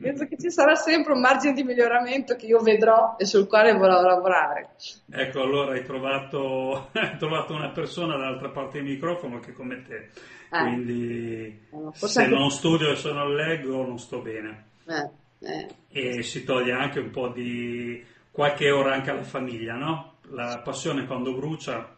penso 0.00 0.26
che 0.26 0.36
ci 0.38 0.50
sarà 0.50 0.74
sempre 0.74 1.12
un 1.12 1.20
margine 1.20 1.54
di 1.54 1.62
miglioramento 1.62 2.36
che 2.36 2.46
io 2.46 2.60
vedrò 2.60 3.16
e 3.18 3.24
sul 3.24 3.46
quale 3.46 3.72
vorrò 3.72 4.00
lavorare. 4.02 4.70
Ecco, 5.10 5.40
allora 5.40 5.72
hai 5.72 5.84
trovato, 5.84 6.90
hai 6.94 7.16
trovato 7.18 7.54
una 7.54 7.70
persona 7.70 8.16
dall'altra 8.16 8.50
parte 8.50 8.78
del 8.78 8.90
microfono 8.90 9.40
che 9.40 9.52
come 9.52 9.82
te, 9.82 10.10
eh. 10.50 10.62
quindi 10.62 11.44
eh, 11.70 11.90
se 11.92 12.22
anche... 12.22 12.34
non 12.34 12.50
studio 12.50 12.90
e 12.90 12.96
se 12.96 13.12
non 13.12 13.34
leggo 13.34 13.84
non 13.84 13.98
sto 13.98 14.20
bene. 14.20 14.68
Eh, 14.86 15.10
eh. 15.42 15.68
E 15.90 16.22
si 16.22 16.44
toglie 16.44 16.72
anche 16.72 17.00
un 17.00 17.10
po' 17.10 17.28
di 17.28 18.04
qualche 18.30 18.70
ora 18.70 18.92
anche 18.92 19.10
alla 19.10 19.22
famiglia, 19.22 19.74
no? 19.74 20.16
La 20.32 20.60
passione 20.62 21.06
quando 21.06 21.34
brucia 21.34 21.96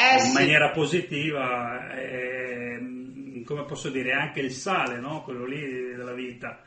eh, 0.00 0.14
in 0.14 0.20
sì. 0.20 0.32
maniera 0.32 0.70
positiva, 0.70 1.90
è, 1.90 2.78
come 3.44 3.64
posso 3.66 3.90
dire, 3.90 4.12
anche 4.12 4.40
il 4.40 4.52
sale, 4.52 4.98
no? 4.98 5.22
quello 5.22 5.44
lì 5.44 5.60
della 5.94 6.14
vita. 6.14 6.62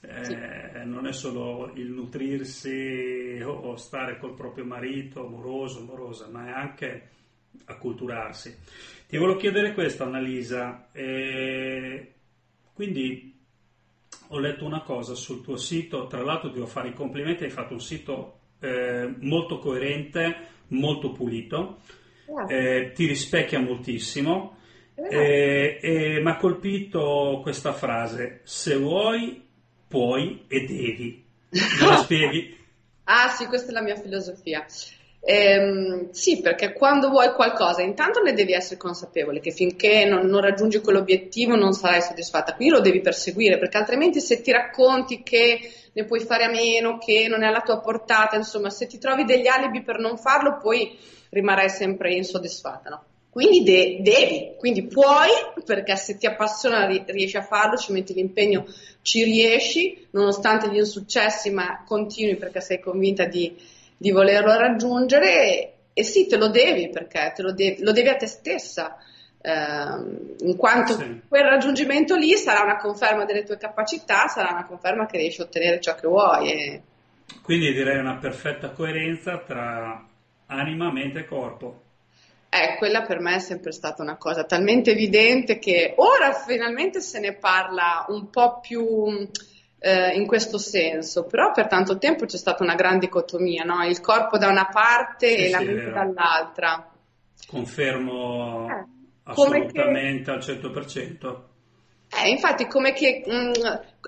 Eh, 0.00 0.24
sì. 0.24 0.36
non 0.84 1.06
è 1.06 1.12
solo 1.12 1.72
il 1.76 1.90
nutrirsi 1.90 3.40
o, 3.42 3.74
stare 3.76 4.18
col 4.18 4.34
proprio 4.34 4.66
marito, 4.66 5.26
amoroso, 5.26 5.80
amorosa, 5.80 6.28
ma 6.30 6.46
è 6.46 6.50
anche 6.50 7.08
acculturarsi. 7.64 8.54
Ti 9.08 9.16
volevo 9.16 9.38
chiedere 9.38 9.72
questo, 9.72 10.04
Annalisa. 10.04 10.88
Eh, 10.92 12.12
quindi 12.74 13.34
ho 14.28 14.38
letto 14.38 14.66
una 14.66 14.82
cosa 14.82 15.14
sul 15.14 15.42
tuo 15.42 15.56
sito, 15.56 16.06
tra 16.06 16.22
l'altro 16.22 16.48
ti 16.48 16.56
devo 16.56 16.66
fare 16.66 16.88
i 16.88 16.94
complimenti, 16.94 17.44
hai 17.44 17.50
fatto 17.50 17.72
un 17.72 17.80
sito 17.80 18.40
eh, 18.60 19.14
molto 19.20 19.58
coerente, 19.58 20.48
molto 20.68 21.12
pulito 21.12 21.80
eh, 22.48 22.92
ti 22.94 23.06
rispecchia 23.06 23.60
moltissimo. 23.60 24.56
Eh, 24.94 25.78
eh, 25.82 26.20
mi 26.22 26.30
ha 26.30 26.36
colpito 26.36 27.40
questa 27.42 27.72
frase: 27.72 28.40
se 28.44 28.76
vuoi, 28.76 29.42
puoi 29.88 30.44
e 30.48 30.66
devi. 30.66 31.24
Me 31.50 31.86
la 31.86 31.96
spieghi? 32.02 32.56
ah, 33.04 33.28
sì, 33.28 33.46
questa 33.46 33.70
è 33.70 33.72
la 33.72 33.82
mia 33.82 33.96
filosofia. 33.96 34.64
Ehm, 35.26 36.10
sì, 36.10 36.42
perché 36.42 36.74
quando 36.74 37.08
vuoi 37.08 37.32
qualcosa, 37.32 37.80
intanto 37.80 38.20
ne 38.20 38.34
devi 38.34 38.52
essere 38.52 38.76
consapevole 38.76 39.40
che 39.40 39.52
finché 39.52 40.04
non, 40.04 40.26
non, 40.26 40.42
raggiungi 40.42 40.80
quell'obiettivo 40.80 41.56
non 41.56 41.72
sarai 41.72 42.02
soddisfatta, 42.02 42.54
quindi 42.54 42.74
lo 42.74 42.80
devi 42.80 43.00
perseguire, 43.00 43.56
perché 43.56 43.78
altrimenti 43.78 44.20
se 44.20 44.42
ti 44.42 44.52
racconti 44.52 45.22
che 45.22 45.58
ne 45.92 46.04
puoi 46.04 46.20
fare 46.20 46.44
a 46.44 46.50
meno, 46.50 46.98
che 46.98 47.26
non 47.26 47.42
è 47.42 47.46
alla 47.46 47.62
tua 47.62 47.80
portata, 47.80 48.36
insomma, 48.36 48.68
se 48.68 48.86
ti 48.86 48.98
trovi 48.98 49.24
degli 49.24 49.46
alibi 49.46 49.82
per 49.82 49.98
non 49.98 50.18
farlo, 50.18 50.58
poi 50.60 50.94
rimarrai 51.30 51.70
sempre 51.70 52.14
insoddisfatta, 52.14 52.90
no? 52.90 53.04
Quindi 53.30 53.64
de- 53.64 53.98
devi, 54.00 54.52
quindi 54.58 54.86
puoi, 54.86 55.28
perché 55.64 55.96
se 55.96 56.16
ti 56.16 56.26
appassiona 56.26 56.86
riesci 56.86 57.36
a 57.36 57.42
farlo, 57.42 57.76
ci 57.76 57.90
metti 57.92 58.14
l'impegno, 58.14 58.64
ci 59.02 59.24
riesci, 59.24 60.06
nonostante 60.10 60.70
gli 60.70 60.76
insuccessi, 60.76 61.50
ma 61.50 61.82
continui 61.84 62.36
perché 62.36 62.60
sei 62.60 62.78
convinta 62.78 63.24
di, 63.24 63.56
di 64.04 64.10
volerlo 64.10 64.54
raggiungere 64.58 65.76
e, 65.94 66.04
sì, 66.04 66.26
te 66.26 66.36
lo 66.36 66.48
devi 66.48 66.90
perché 66.90 67.32
te 67.34 67.40
lo, 67.40 67.54
devi, 67.54 67.82
lo 67.82 67.90
devi 67.90 68.08
a 68.08 68.16
te 68.16 68.26
stessa. 68.26 68.98
eh, 69.40 70.44
in 70.44 70.56
quanto 70.58 70.92
sì. 70.92 71.22
quel 71.26 71.44
raggiungimento 71.44 72.14
lì 72.14 72.34
sarà 72.34 72.64
una 72.64 72.76
conferma 72.76 73.24
delle 73.24 73.44
tue 73.44 73.56
capacità, 73.56 74.26
sarà 74.26 74.50
una 74.50 74.66
conferma 74.66 75.06
che 75.06 75.16
riesci 75.16 75.40
a 75.40 75.44
ottenere 75.44 75.80
ciò 75.80 75.94
che 75.94 76.06
vuoi. 76.06 76.52
E... 76.52 76.82
Quindi 77.42 77.72
direi 77.72 77.98
una 77.98 78.16
perfetta 78.16 78.72
coerenza 78.72 79.38
tra 79.38 80.06
anima, 80.48 80.92
mente 80.92 81.20
e 81.20 81.24
corpo. 81.24 81.80
Eh, 82.50 82.76
quella 82.76 83.02
per 83.04 83.20
me 83.20 83.36
è 83.36 83.38
sempre 83.38 83.72
stata 83.72 84.02
una 84.02 84.16
cosa 84.16 84.44
talmente 84.44 84.90
evidente 84.90 85.58
che 85.58 85.94
ora 85.96 86.34
finalmente 86.34 87.00
se 87.00 87.20
ne 87.20 87.32
parla 87.36 88.04
un 88.08 88.28
po' 88.28 88.60
più 88.60 89.26
eh, 89.84 90.16
in 90.16 90.26
questo 90.26 90.56
senso, 90.56 91.26
però 91.26 91.52
per 91.52 91.66
tanto 91.66 91.98
tempo 91.98 92.24
c'è 92.24 92.38
stata 92.38 92.62
una 92.62 92.74
gran 92.74 92.98
dicotomia, 92.98 93.64
no? 93.64 93.84
il 93.84 94.00
corpo 94.00 94.38
da 94.38 94.48
una 94.48 94.66
parte 94.72 95.28
sì, 95.28 95.34
e 95.34 95.44
sì, 95.44 95.50
la 95.50 95.60
mente 95.60 95.90
dall'altra. 95.90 96.90
Confermo 97.46 98.66
eh, 98.70 98.86
assolutamente 99.24 100.22
che... 100.22 100.30
al 100.30 100.38
100%. 100.38 101.36
Eh, 102.22 102.28
infatti, 102.28 102.66
come 102.66 102.92
che 102.92 103.22
mh, 103.26 103.32
mm, 103.32 103.52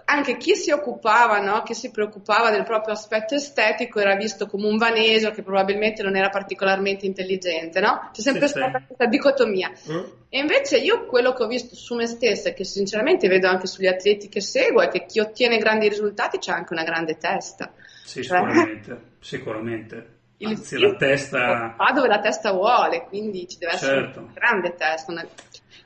anche 0.04 0.36
chi 0.36 0.54
si 0.54 0.70
occupava, 0.70 1.40
no? 1.40 1.62
chi 1.62 1.74
si 1.74 1.90
preoccupava 1.90 2.50
del 2.50 2.64
proprio 2.64 2.94
aspetto 2.94 3.34
estetico 3.34 3.98
era 3.98 4.14
visto 4.14 4.46
come 4.46 4.66
un 4.66 4.76
vaneso 4.76 5.30
che 5.30 5.42
probabilmente 5.42 6.02
non 6.02 6.16
era 6.16 6.28
particolarmente 6.28 7.06
intelligente, 7.06 7.80
no? 7.80 8.10
C'è 8.12 8.20
sempre 8.20 8.46
sì, 8.46 8.58
stata 8.58 8.78
sì. 8.78 8.84
questa 8.86 9.06
dicotomia. 9.06 9.70
Mm. 9.90 10.04
E 10.28 10.38
invece 10.38 10.76
io 10.78 11.06
quello 11.06 11.32
che 11.32 11.42
ho 11.42 11.46
visto 11.46 11.74
su 11.74 11.94
me 11.94 12.06
stessa 12.06 12.50
e 12.50 12.54
che 12.54 12.64
sinceramente 12.64 13.28
vedo 13.28 13.48
anche 13.48 13.66
sugli 13.66 13.86
atleti 13.86 14.28
che 14.28 14.40
seguo 14.40 14.82
è 14.82 14.88
che 14.88 15.06
chi 15.06 15.20
ottiene 15.20 15.58
grandi 15.58 15.88
risultati 15.88 16.38
ha 16.50 16.54
anche 16.54 16.72
una 16.72 16.84
grande 16.84 17.16
testa. 17.16 17.72
Sì, 18.04 18.22
cioè... 18.22 18.38
sicuramente, 18.38 19.00
sicuramente. 19.20 20.14
Anzi, 20.44 20.78
la 20.78 20.94
testa... 20.96 21.74
Va 21.78 21.92
dove 21.92 22.08
la 22.08 22.20
testa 22.20 22.52
vuole, 22.52 23.04
quindi 23.08 23.48
ci 23.48 23.58
deve 23.58 23.72
essere 23.72 24.02
certo. 24.02 24.20
una 24.20 24.32
grande 24.34 24.74
testa, 24.74 25.10
una 25.10 25.26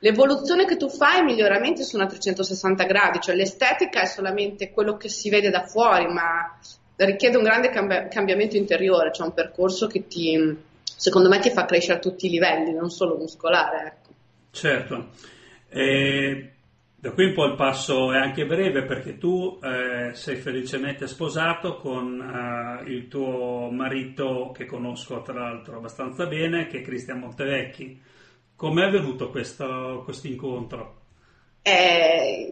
L'evoluzione 0.03 0.65
che 0.65 0.77
tu 0.77 0.89
fai, 0.89 1.19
i 1.19 1.23
miglioramenti 1.23 1.83
sono 1.83 2.03
a 2.03 2.07
360 2.07 2.83
gradi, 2.85 3.19
cioè 3.19 3.35
l'estetica 3.35 4.01
è 4.01 4.07
solamente 4.07 4.71
quello 4.71 4.97
che 4.97 5.09
si 5.09 5.29
vede 5.29 5.51
da 5.51 5.61
fuori, 5.61 6.07
ma 6.07 6.57
richiede 6.95 7.37
un 7.37 7.43
grande 7.43 7.69
cambi- 7.69 8.07
cambiamento 8.09 8.57
interiore, 8.57 9.11
cioè 9.13 9.27
un 9.27 9.33
percorso 9.33 9.85
che 9.85 10.07
ti, 10.07 10.57
secondo 10.83 11.29
me, 11.29 11.37
ti 11.37 11.51
fa 11.51 11.65
crescere 11.65 11.97
a 11.97 12.01
tutti 12.01 12.25
i 12.25 12.29
livelli, 12.31 12.73
non 12.73 12.89
solo 12.89 13.15
muscolare. 13.15 13.85
Ecco. 13.85 14.13
Certo. 14.49 15.09
E 15.69 16.51
da 16.95 17.11
qui 17.11 17.25
un 17.25 17.33
po' 17.33 17.45
il 17.45 17.55
passo 17.55 18.11
è 18.11 18.17
anche 18.17 18.45
breve 18.47 18.83
perché 18.85 19.19
tu 19.19 19.59
eh, 19.61 20.15
sei 20.15 20.35
felicemente 20.35 21.05
sposato 21.05 21.77
con 21.77 22.19
eh, 22.19 22.89
il 22.89 23.07
tuo 23.07 23.69
marito 23.69 24.51
che 24.51 24.65
conosco 24.65 25.21
tra 25.21 25.33
l'altro 25.33 25.77
abbastanza 25.77 26.25
bene, 26.25 26.65
che 26.65 26.79
è 26.79 26.81
Cristian 26.81 27.19
Montevecchi. 27.19 28.09
Com'è 28.61 28.83
avvenuto 28.83 29.31
questo 29.31 30.05
incontro? 30.21 30.99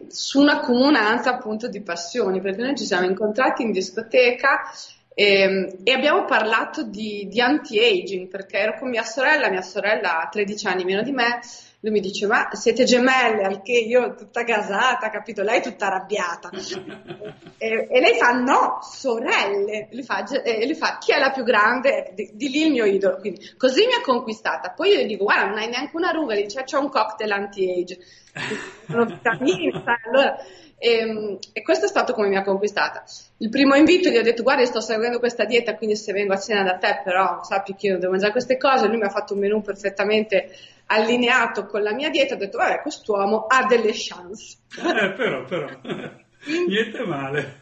Su 0.08 0.40
una 0.40 0.58
comunanza 0.58 1.30
appunto 1.30 1.68
di 1.68 1.82
passioni, 1.82 2.40
perché 2.40 2.62
noi 2.62 2.76
ci 2.76 2.84
siamo 2.84 3.06
incontrati 3.06 3.62
in 3.62 3.70
discoteca 3.70 4.62
e, 5.14 5.24
ehm, 5.24 5.76
e 5.84 5.92
abbiamo 5.92 6.24
parlato 6.24 6.82
di, 6.82 7.28
di 7.28 7.40
anti-aging, 7.40 8.26
perché 8.26 8.58
ero 8.58 8.76
con 8.76 8.88
mia 8.88 9.04
sorella, 9.04 9.50
mia 9.50 9.62
sorella 9.62 10.20
ha 10.20 10.28
13 10.28 10.66
anni 10.66 10.82
meno 10.82 11.02
di 11.02 11.12
me, 11.12 11.38
lui 11.82 11.92
mi 11.92 12.00
dice 12.00 12.26
ma 12.26 12.48
siete 12.52 12.84
gemelle 12.84 13.42
al 13.42 13.62
che 13.62 13.72
io 13.72 14.14
tutta 14.14 14.42
gasata 14.42 15.08
capito? 15.08 15.42
Lei 15.42 15.62
tutta 15.62 15.86
arrabbiata. 15.86 16.50
E, 17.62 17.88
e, 17.90 18.00
lei 18.00 18.14
fa 18.14 18.32
no 18.32 18.78
sorelle. 18.80 19.88
E 19.90 20.02
fa, 20.02 20.24
e 20.24 20.64
lui 20.64 20.74
fa 20.74 20.96
chi 20.98 21.12
è 21.12 21.18
la 21.18 21.30
più 21.30 21.42
grande 21.42 22.12
di, 22.14 22.30
di, 22.32 22.48
lì 22.48 22.64
il 22.64 22.70
mio 22.70 22.86
idolo? 22.86 23.18
Quindi 23.18 23.52
così 23.58 23.84
mi 23.84 23.92
ha 23.92 24.00
conquistata. 24.00 24.70
Poi 24.70 24.92
io 24.92 25.00
gli 25.00 25.08
dico 25.08 25.24
guarda 25.24 25.44
non 25.44 25.58
hai 25.58 25.68
neanche 25.68 25.94
una 25.94 26.10
ruga 26.10 26.34
gli 26.34 26.44
dice 26.44 26.64
c'è 26.64 26.78
un 26.78 26.88
cocktail 26.88 27.30
anti-age. 27.30 27.98
Sono 28.88 29.04
vitamine 29.04 29.82
allora 29.84 30.38
e, 30.82 30.96
ehm, 30.96 31.38
e, 31.52 31.62
questo 31.62 31.84
è 31.84 31.88
stato 31.88 32.14
come 32.14 32.28
mi 32.28 32.36
ha 32.36 32.42
conquistata. 32.42 33.04
Il 33.36 33.50
primo 33.50 33.74
invito 33.74 34.08
gli 34.08 34.16
ho 34.16 34.22
detto 34.22 34.42
guarda 34.42 34.64
sto 34.64 34.80
seguendo 34.80 35.18
questa 35.18 35.44
dieta 35.44 35.76
quindi 35.76 35.94
se 35.94 36.14
vengo 36.14 36.32
a 36.32 36.38
cena 36.38 36.62
da 36.62 36.78
te 36.78 37.02
però 37.04 37.42
sappi 37.44 37.74
che 37.74 37.88
io 37.88 37.98
devo 37.98 38.12
mangiare 38.12 38.32
queste 38.32 38.56
cose, 38.56 38.86
lui 38.86 38.96
mi 38.96 39.04
ha 39.04 39.10
fatto 39.10 39.34
un 39.34 39.40
menù 39.40 39.60
perfettamente 39.60 40.50
allineato 40.90 41.66
con 41.66 41.82
la 41.82 41.92
mia 41.92 42.10
dieta, 42.10 42.34
ho 42.34 42.38
detto, 42.38 42.58
vabbè, 42.58 42.82
quest'uomo 42.82 43.46
ha 43.46 43.64
delle 43.66 43.92
chance. 43.94 44.58
Eh, 44.76 45.12
però, 45.12 45.44
però, 45.44 45.68
niente 46.66 47.04
male. 47.06 47.60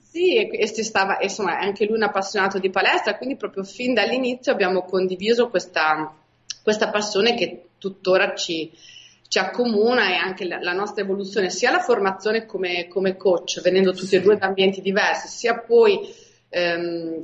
Sì, 0.00 0.36
e, 0.36 0.48
e 0.52 0.66
stava, 0.66 1.18
insomma, 1.20 1.58
anche 1.58 1.86
lui 1.86 1.96
un 1.96 2.02
appassionato 2.02 2.58
di 2.58 2.70
palestra, 2.70 3.16
quindi 3.16 3.36
proprio 3.36 3.62
fin 3.64 3.94
dall'inizio 3.94 4.52
abbiamo 4.52 4.82
condiviso 4.82 5.48
questa, 5.48 6.14
questa 6.62 6.90
passione 6.90 7.34
che 7.34 7.66
tuttora 7.78 8.34
ci, 8.34 8.72
ci 9.28 9.38
accomuna 9.38 10.10
e 10.10 10.14
anche 10.14 10.44
la, 10.44 10.58
la, 10.60 10.72
nostra 10.72 11.02
evoluzione, 11.02 11.50
sia 11.50 11.70
la 11.70 11.80
formazione 11.80 12.44
come, 12.44 12.88
come 12.88 13.16
coach, 13.16 13.60
venendo 13.60 13.92
tutti 13.92 14.06
sì. 14.06 14.16
e 14.16 14.20
due 14.20 14.36
da 14.36 14.46
ambienti 14.46 14.80
diversi, 14.80 15.28
sia 15.28 15.58
poi 15.58 15.98
ehm, 16.48 17.20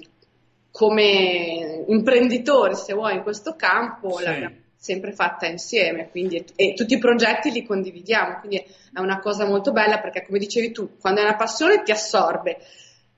come 0.70 1.84
imprenditori, 1.88 2.74
se 2.76 2.92
vuoi, 2.92 3.14
in 3.14 3.22
questo 3.22 3.54
campo, 3.56 4.18
sì. 4.18 4.24
l'abbiamo 4.24 4.54
sempre 4.80 5.12
fatta 5.12 5.46
insieme, 5.46 6.08
quindi, 6.08 6.42
e 6.56 6.72
tutti 6.72 6.94
i 6.94 6.98
progetti 6.98 7.50
li 7.50 7.66
condividiamo, 7.66 8.38
quindi 8.38 8.64
è 8.94 8.98
una 8.98 9.18
cosa 9.18 9.44
molto 9.44 9.72
bella 9.72 10.00
perché 10.00 10.24
come 10.24 10.38
dicevi 10.38 10.72
tu, 10.72 10.96
quando 10.98 11.20
è 11.20 11.24
una 11.24 11.36
passione 11.36 11.82
ti 11.82 11.90
assorbe, 11.90 12.56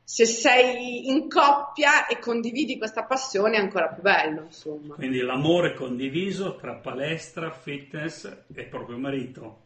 se 0.02 0.26
sei 0.26 1.08
in 1.08 1.28
coppia 1.28 2.08
e 2.08 2.18
condividi 2.18 2.78
questa 2.78 3.04
passione 3.04 3.58
è 3.58 3.60
ancora 3.60 3.90
più 3.90 4.02
bello, 4.02 4.42
insomma. 4.42 4.96
Quindi 4.96 5.20
l'amore 5.20 5.74
condiviso 5.74 6.56
tra 6.56 6.74
palestra, 6.74 7.52
fitness 7.52 8.44
e 8.52 8.64
proprio 8.64 8.98
marito. 8.98 9.60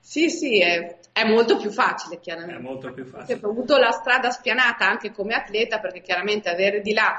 Sì, 0.00 0.30
sì, 0.30 0.58
è, 0.58 1.00
è, 1.12 1.24
molto 1.28 1.58
più 1.58 1.70
facile 1.70 2.18
chiaramente. 2.18 2.60
È 2.60 2.64
molto 2.64 2.92
più 2.92 3.04
facile. 3.04 3.38
Ho 3.42 3.50
avuto 3.50 3.76
la 3.76 3.90
strada 3.90 4.30
spianata 4.30 4.88
anche 4.88 5.12
come 5.12 5.34
atleta 5.34 5.78
perché 5.80 6.00
chiaramente 6.00 6.48
avere 6.48 6.80
di 6.80 6.94
là 6.94 7.14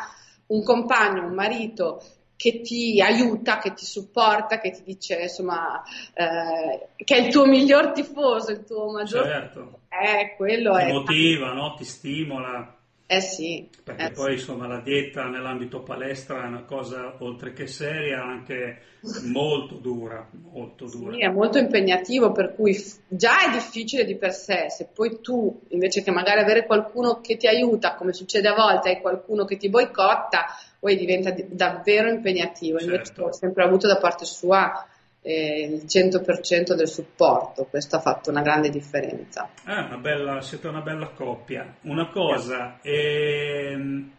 un 0.47 0.63
compagno, 0.63 1.27
un 1.27 1.33
marito 1.35 2.01
che 2.43 2.59
ti 2.59 2.99
aiuta, 3.01 3.57
che 3.57 3.73
ti 3.73 3.85
supporta, 3.85 4.59
che 4.59 4.71
ti 4.71 4.83
dice 4.83 5.21
insomma 5.21 5.81
eh, 6.13 6.89
che 7.01 7.15
è 7.15 7.19
il 7.21 7.31
tuo 7.31 7.45
miglior 7.45 7.93
tifoso, 7.93 8.51
il 8.51 8.65
tuo 8.65 8.91
maggior 8.91 9.23
certo. 9.23 9.79
eh, 9.87 10.35
quello 10.35 10.75
ti 10.75 10.81
è 10.81 10.91
motiva, 10.91 11.53
no? 11.53 11.73
ti 11.75 11.85
stimola. 11.85 12.79
Eh 13.05 13.19
sì. 13.19 13.69
Perché 13.83 14.05
eh 14.05 14.11
poi 14.11 14.33
sì. 14.33 14.39
insomma 14.39 14.65
la 14.65 14.79
dieta 14.79 15.27
nell'ambito 15.27 15.81
palestra 15.81 16.43
è 16.43 16.47
una 16.47 16.63
cosa 16.63 17.15
oltre 17.19 17.53
che 17.53 17.67
seria 17.67 18.23
anche 18.23 18.81
molto 19.23 19.75
dura, 19.75 20.27
molto 20.31 20.85
dura. 20.87 21.13
Sì, 21.13 21.21
è 21.21 21.27
molto 21.27 21.57
impegnativo 21.57 22.31
per 22.31 22.55
cui 22.55 22.75
già 23.07 23.45
è 23.45 23.51
difficile 23.51 24.05
di 24.05 24.15
per 24.15 24.33
sé, 24.33 24.69
se 24.69 24.87
poi 24.93 25.19
tu 25.21 25.61
invece 25.69 26.01
che 26.01 26.11
magari 26.11 26.39
avere 26.39 26.65
qualcuno 26.65 27.19
che 27.19 27.35
ti 27.35 27.47
aiuta, 27.47 27.95
come 27.95 28.13
succede 28.13 28.47
a 28.47 28.55
volte, 28.55 28.89
hai 28.89 29.01
qualcuno 29.01 29.43
che 29.45 29.57
ti 29.57 29.69
boicotta, 29.69 30.45
poi 30.79 30.95
diventa 30.95 31.33
davvero 31.49 32.09
impegnativo. 32.09 32.79
Invece 32.79 33.05
certo. 33.05 33.23
ho 33.23 33.31
sempre 33.33 33.63
avuto 33.63 33.87
da 33.87 33.97
parte 33.97 34.25
sua 34.25 34.87
eh, 35.23 35.61
il 35.61 35.85
100% 35.85 36.73
del 36.73 36.87
supporto, 36.87 37.65
questo 37.65 37.95
ha 37.95 38.01
fatto 38.01 38.29
una 38.29 38.41
grande 38.41 38.69
differenza. 38.69 39.49
Ah, 39.63 39.85
una 39.85 39.97
bella, 39.97 40.41
siete 40.41 40.67
una 40.67 40.81
bella 40.81 41.07
coppia. 41.07 41.77
Una 41.83 42.09
cosa, 42.09 42.79
ehm, 42.81 44.11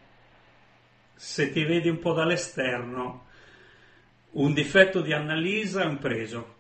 se 1.15 1.53
ti 1.53 1.63
vedi 1.65 1.91
un 1.91 1.99
po' 1.99 2.15
dall'esterno, 2.15 3.27
un 4.33 4.55
difetto 4.55 5.03
di 5.03 5.13
Annalisa 5.13 5.83
è 5.83 5.87
un 5.87 5.99
preso? 5.99 6.55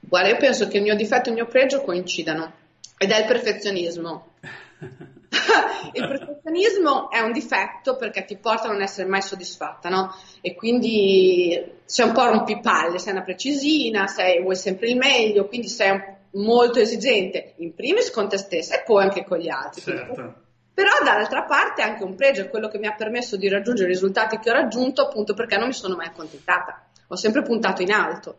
Guarda, 0.00 0.30
io 0.30 0.36
penso 0.36 0.66
che 0.68 0.78
il 0.78 0.82
mio 0.82 0.96
difetto 0.96 1.28
e 1.28 1.32
il 1.32 1.36
mio 1.36 1.46
pregio 1.46 1.82
coincidano 1.82 2.52
ed 2.96 3.10
è 3.10 3.20
il 3.20 3.26
perfezionismo. 3.26 4.32
il 5.92 6.08
perfezionismo 6.08 7.10
è 7.10 7.20
un 7.20 7.32
difetto 7.32 7.96
perché 7.96 8.24
ti 8.24 8.36
porta 8.36 8.68
a 8.68 8.72
non 8.72 8.82
essere 8.82 9.08
mai 9.08 9.22
soddisfatta, 9.22 9.88
no? 9.88 10.14
E 10.40 10.54
quindi 10.54 11.62
sei 11.84 12.06
un 12.06 12.12
po' 12.12 12.24
rompipalle, 12.24 12.98
sei 12.98 13.12
una 13.12 13.22
precisina, 13.22 14.06
sei, 14.06 14.42
vuoi 14.42 14.56
sempre 14.56 14.88
il 14.88 14.96
meglio, 14.96 15.46
quindi 15.46 15.68
sei 15.68 16.00
molto 16.32 16.78
esigente, 16.78 17.54
in 17.58 17.74
primis 17.74 18.10
con 18.10 18.28
te 18.28 18.38
stessa 18.38 18.76
e 18.76 18.82
poi 18.84 19.02
anche 19.02 19.24
con 19.24 19.38
gli 19.38 19.48
altri. 19.48 19.82
Certo. 19.82 20.42
Però 20.74 20.90
dall'altra 21.04 21.44
parte 21.44 21.82
anche 21.82 22.02
un 22.02 22.16
pregio 22.16 22.42
è 22.42 22.48
quello 22.48 22.68
che 22.68 22.78
mi 22.78 22.86
ha 22.86 22.94
permesso 22.94 23.36
di 23.36 23.48
raggiungere 23.48 23.88
i 23.88 23.92
risultati 23.92 24.38
che 24.38 24.50
ho 24.50 24.54
raggiunto 24.54 25.02
appunto 25.02 25.32
perché 25.32 25.56
non 25.56 25.68
mi 25.68 25.72
sono 25.72 25.94
mai 25.94 26.08
accontentata, 26.08 26.88
ho 27.06 27.16
sempre 27.16 27.42
puntato 27.42 27.82
in 27.82 27.92
alto 27.92 28.38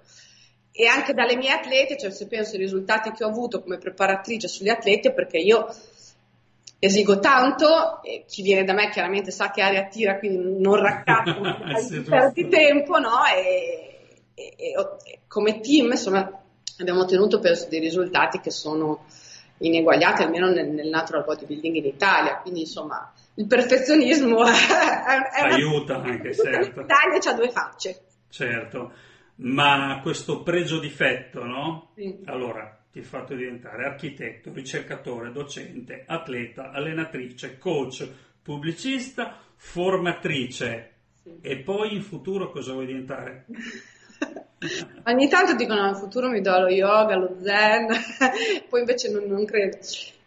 e 0.78 0.88
anche 0.88 1.14
dalle 1.14 1.38
mie 1.38 1.52
atlete, 1.52 1.98
cioè 1.98 2.12
se 2.12 2.28
penso 2.28 2.56
ai 2.56 2.62
risultati 2.62 3.12
che 3.12 3.24
ho 3.24 3.30
avuto 3.30 3.62
come 3.62 3.78
preparatrice 3.78 4.50
sugli 4.50 4.68
atleti, 4.68 5.14
perché 5.14 5.38
io 5.38 5.74
esigo 6.80 7.20
tanto, 7.20 8.02
e 8.04 8.26
chi 8.28 8.42
viene 8.42 8.64
da 8.64 8.74
me 8.74 8.90
chiaramente 8.90 9.32
sa 9.32 9.52
che 9.52 9.62
aria 9.62 9.86
tira, 9.86 10.20
quindi 10.20 10.62
non 10.62 10.76
raccatto, 10.76 11.42
sì, 11.80 12.02
perdi 12.02 12.48
tempo, 12.48 13.00
no? 13.00 13.26
E, 13.34 14.24
e, 14.34 14.54
e, 14.58 15.20
come 15.28 15.60
team 15.60 15.92
insomma, 15.92 16.30
abbiamo 16.80 17.02
ottenuto 17.02 17.40
dei 17.40 17.80
risultati 17.80 18.40
che 18.40 18.52
sono 18.52 19.06
ineguagliati 19.60 20.22
almeno 20.22 20.50
nel, 20.50 20.68
nel 20.68 20.90
natural 20.90 21.24
bodybuilding 21.24 21.76
in 21.76 21.86
Italia, 21.86 22.38
quindi 22.40 22.62
insomma 22.62 23.12
il 23.36 23.48
perfezionismo 23.48 24.44
è, 24.46 24.52
è 24.52 25.54
aiuta 25.54 25.98
una, 25.98 26.10
anche 26.10 26.34
certo. 26.34 26.82
L'Italia 26.82 27.32
ha 27.32 27.34
due 27.34 27.50
facce. 27.50 28.00
Certo. 28.30 28.92
ma 29.38 30.00
questo 30.02 30.44
pregio 30.44 30.80
difetto, 30.80 31.44
no? 31.44 31.92
Sì. 31.96 32.20
Allora, 32.26 32.85
ti 32.96 33.02
ha 33.02 33.04
fatto 33.04 33.36
diventare 33.36 33.84
architetto, 33.84 34.54
ricercatore, 34.54 35.34
docente, 35.34 36.06
atleta, 36.08 36.72
allenatrice, 36.72 37.58
coach, 37.58 38.08
pubblicista, 38.42 39.38
formatrice. 39.58 40.92
Sì. 41.22 41.40
E 41.42 41.58
poi 41.58 41.94
in 41.94 42.02
futuro 42.02 42.50
cosa 42.52 42.72
vuoi 42.72 42.86
diventare? 42.86 43.48
Ogni 45.08 45.28
tanto 45.28 45.56
dicono 45.56 45.90
in 45.90 45.96
futuro 45.96 46.30
mi 46.30 46.40
do 46.40 46.58
lo 46.58 46.70
yoga, 46.70 47.18
lo 47.18 47.36
zen, 47.42 47.88
poi 48.70 48.80
invece 48.80 49.12
non, 49.12 49.26
non 49.26 49.44
credo. 49.44 49.78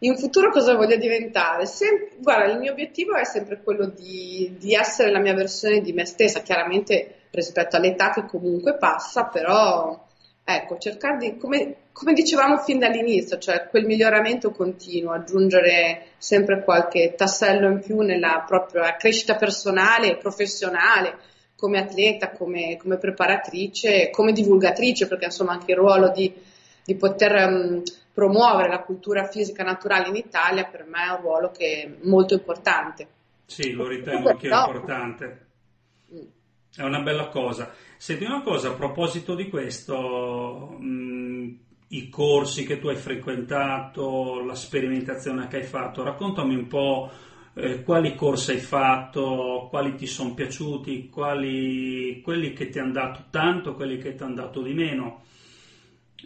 In 0.01 0.19
futuro 0.19 0.51
cosa 0.51 0.75
voglio 0.75 0.97
diventare? 0.99 1.65
Sem- 1.65 2.19
guarda, 2.19 2.53
il 2.53 2.59
mio 2.59 2.73
obiettivo 2.73 3.15
è 3.15 3.25
sempre 3.25 3.63
quello 3.63 3.87
di, 3.87 4.57
di 4.59 4.75
essere 4.75 5.11
la 5.11 5.21
mia 5.21 5.33
versione 5.33 5.81
di 5.81 5.95
me 5.95 6.05
stessa, 6.05 6.43
chiaramente 6.43 7.29
rispetto 7.31 7.77
all'età 7.77 8.11
che 8.11 8.27
comunque 8.27 8.77
passa, 8.77 9.25
però 9.25 10.05
ecco, 10.45 10.79
cercare 10.79 11.17
di, 11.17 11.37
come, 11.39 11.77
come 11.99 12.12
dicevamo 12.12 12.59
fin 12.59 12.78
dall'inizio, 12.78 13.38
cioè 13.38 13.67
quel 13.69 13.85
miglioramento 13.85 14.52
continuo, 14.52 15.11
aggiungere 15.11 16.11
sempre 16.17 16.62
qualche 16.62 17.14
tassello 17.17 17.69
in 17.69 17.81
più 17.81 18.02
nella 18.02 18.45
propria 18.47 18.95
crescita 18.95 19.35
personale 19.35 20.12
e 20.12 20.17
professionale 20.17 21.19
come 21.57 21.81
atleta, 21.81 22.31
come, 22.31 22.76
come, 22.76 22.99
preparatrice, 22.99 24.11
come 24.11 24.31
divulgatrice, 24.31 25.09
perché 25.09 25.25
insomma 25.25 25.50
anche 25.55 25.73
il 25.73 25.78
ruolo 25.78 26.11
di, 26.11 26.33
di 26.85 26.95
poter 26.95 27.49
um, 27.49 27.83
promuovere 28.14 28.69
la 28.69 28.83
cultura 28.83 29.26
fisica 29.26 29.64
naturale 29.64 30.07
in 30.07 30.14
Italia 30.14 30.67
per 30.67 30.85
me 30.85 31.05
è 31.05 31.11
un 31.11 31.21
ruolo 31.21 31.50
che 31.50 31.83
è 31.83 32.07
molto 32.07 32.35
importante. 32.35 33.09
Sì, 33.45 33.73
lo 33.73 33.88
ritengo 33.88 34.28
anche 34.28 34.47
no. 34.47 34.67
importante. 34.67 35.47
È 36.76 36.83
una 36.83 37.00
bella 37.00 37.26
cosa. 37.26 37.73
Senti 37.97 38.23
una 38.23 38.43
cosa, 38.43 38.69
a 38.69 38.75
proposito 38.75 39.35
di 39.35 39.49
questo, 39.49 40.76
mh, 40.78 41.67
i 41.88 42.09
corsi 42.09 42.64
che 42.64 42.78
tu 42.78 42.88
hai 42.88 42.97
frequentato, 42.97 44.42
la 44.42 44.54
sperimentazione 44.54 45.49
che 45.49 45.59
hai 45.59 45.62
fatto, 45.64 46.02
raccontami 46.02 46.54
un 46.54 46.66
po' 46.66 47.11
eh, 47.54 47.83
quali 47.83 48.14
corsi 48.14 48.52
hai 48.52 48.59
fatto, 48.59 49.66
quali 49.71 49.95
ti 49.95 50.07
sono 50.07 50.35
piaciuti, 50.35 51.09
quali, 51.09 52.21
quelli 52.23 52.52
che 52.52 52.68
ti 52.68 52.78
hanno 52.78 52.92
dato 52.92 53.25
tanto, 53.30 53.75
quelli 53.75 53.99
che 53.99 54.14
ti 54.14 54.23
hanno 54.23 54.35
dato 54.35 54.62
di 54.62 54.75
meno. 54.75 55.23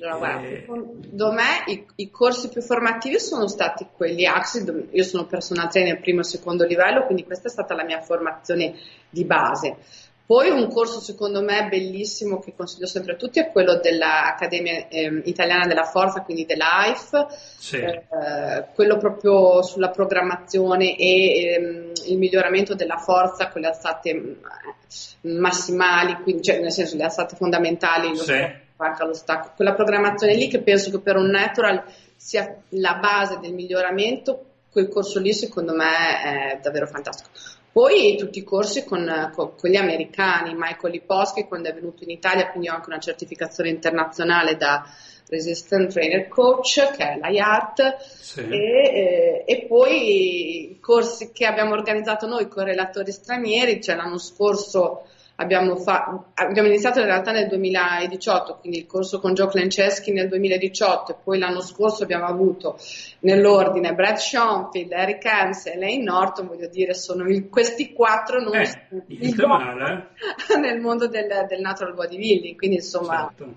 Allora, 0.00 0.16
guarda, 0.16 0.48
eh, 0.48 0.60
secondo 0.60 1.32
me 1.32 1.64
i, 1.66 1.86
i, 1.96 2.10
corsi 2.10 2.48
più 2.48 2.62
formativi 2.62 3.20
sono 3.20 3.46
stati 3.46 3.86
quelli 3.92 4.26
AXI, 4.26 4.88
io 4.90 5.04
sono 5.04 5.26
personal 5.26 5.70
trainer 5.70 6.00
primo 6.00 6.20
e 6.20 6.24
secondo 6.24 6.64
livello, 6.64 7.04
quindi 7.04 7.24
questa 7.24 7.48
è 7.48 7.50
stata 7.50 7.74
la 7.74 7.84
mia 7.84 8.00
formazione 8.00 8.74
di 9.10 9.24
base. 9.24 9.76
Poi 10.24 10.48
un 10.50 10.68
corso 10.68 11.00
secondo 11.00 11.42
me 11.42 11.66
bellissimo 11.68 12.38
che 12.38 12.54
consiglio 12.56 12.86
sempre 12.86 13.12
a 13.12 13.16
tutti 13.16 13.40
è 13.40 13.50
quello 13.50 13.80
dell'Accademia 13.80 14.88
eh, 14.88 15.22
Italiana 15.24 15.66
della 15.66 15.84
Forza, 15.84 16.22
quindi 16.22 16.46
dell'AIF, 16.46 17.26
sì. 17.58 17.76
eh, 17.76 18.66
quello 18.74 18.98
proprio 18.98 19.62
sulla 19.62 19.90
programmazione 19.90 20.96
e 20.96 21.54
ehm, 21.54 21.92
il 22.06 22.18
miglioramento 22.18 22.74
della 22.74 22.98
forza 22.98 23.48
con 23.48 23.62
le 23.62 23.68
alzate 23.68 24.14
mm, 24.14 25.38
massimali, 25.38 26.14
quindi, 26.22 26.42
cioè 26.42 26.60
nel 26.60 26.72
senso 26.72 26.96
le 26.96 27.04
alzate 27.04 27.34
fondamentali, 27.34 28.16
sì. 28.16 28.22
stacco, 28.22 29.04
lo 29.04 29.14
stacco, 29.14 29.52
quella 29.56 29.74
programmazione 29.74 30.34
lì 30.34 30.46
che 30.48 30.60
penso 30.60 30.90
che 30.90 31.00
per 31.00 31.16
un 31.16 31.30
natural 31.30 31.82
sia 32.16 32.62
la 32.70 32.94
base 32.94 33.38
del 33.40 33.52
miglioramento, 33.52 34.44
quel 34.70 34.88
corso 34.88 35.18
lì 35.18 35.34
secondo 35.34 35.74
me 35.74 36.22
è 36.22 36.58
davvero 36.62 36.86
fantastico. 36.86 37.60
Poi 37.72 38.16
tutti 38.18 38.38
i 38.38 38.44
corsi 38.44 38.84
con, 38.84 39.30
con, 39.34 39.54
con 39.56 39.70
gli 39.70 39.76
americani, 39.76 40.54
Michael 40.54 40.92
Liposchi 40.92 41.44
quando 41.44 41.70
è 41.70 41.74
venuto 41.74 42.04
in 42.04 42.10
Italia, 42.10 42.50
quindi 42.50 42.68
ho 42.68 42.74
anche 42.74 42.90
una 42.90 42.98
certificazione 42.98 43.70
internazionale 43.70 44.56
da 44.56 44.84
Resistant 45.28 45.90
Trainer 45.90 46.28
Coach, 46.28 46.92
che 46.94 47.02
è 47.02 47.18
l'IART, 47.18 47.96
sì. 47.96 48.40
e, 48.40 48.56
eh, 48.56 49.44
e, 49.46 49.64
poi 49.66 50.72
i 50.72 50.80
corsi 50.80 51.32
che 51.32 51.46
abbiamo 51.46 51.72
organizzato 51.72 52.26
noi 52.26 52.46
con 52.48 52.64
relatori 52.64 53.10
stranieri, 53.10 53.82
cioè 53.82 53.96
l'anno 53.96 54.18
scorso 54.18 55.06
Abbiamo, 55.42 55.76
fa- 55.76 56.24
abbiamo, 56.34 56.68
iniziato 56.68 57.00
in 57.00 57.06
realtà 57.06 57.32
nel 57.32 57.48
2018, 57.48 58.58
quindi 58.60 58.78
il 58.78 58.86
corso 58.86 59.18
con 59.18 59.34
Joe 59.34 59.48
Klenceschi 59.48 60.12
nel 60.12 60.28
2018 60.28 61.12
e 61.12 61.16
poi 61.22 61.38
l'anno 61.38 61.60
scorso 61.60 62.04
abbiamo 62.04 62.26
avuto 62.26 62.78
nell'ordine 63.20 63.92
Brad 63.92 64.16
Schoenfield, 64.16 64.92
Eric 64.92 65.26
Hansen 65.26 65.74
e 65.74 65.78
Lane 65.78 66.02
Norton, 66.02 66.46
voglio 66.46 66.68
dire, 66.68 66.94
sono 66.94 67.24
il, 67.28 67.48
questi 67.48 67.92
quattro 67.92 68.40
non 68.40 68.54
eh, 68.54 69.46
male, 69.46 70.08
eh? 70.48 70.56
nel 70.60 70.80
mondo 70.80 71.08
del, 71.08 71.26
del, 71.48 71.60
natural 71.60 71.94
bodybuilding, 71.94 72.56
quindi 72.56 72.76
insomma 72.76 73.26
certo. 73.36 73.54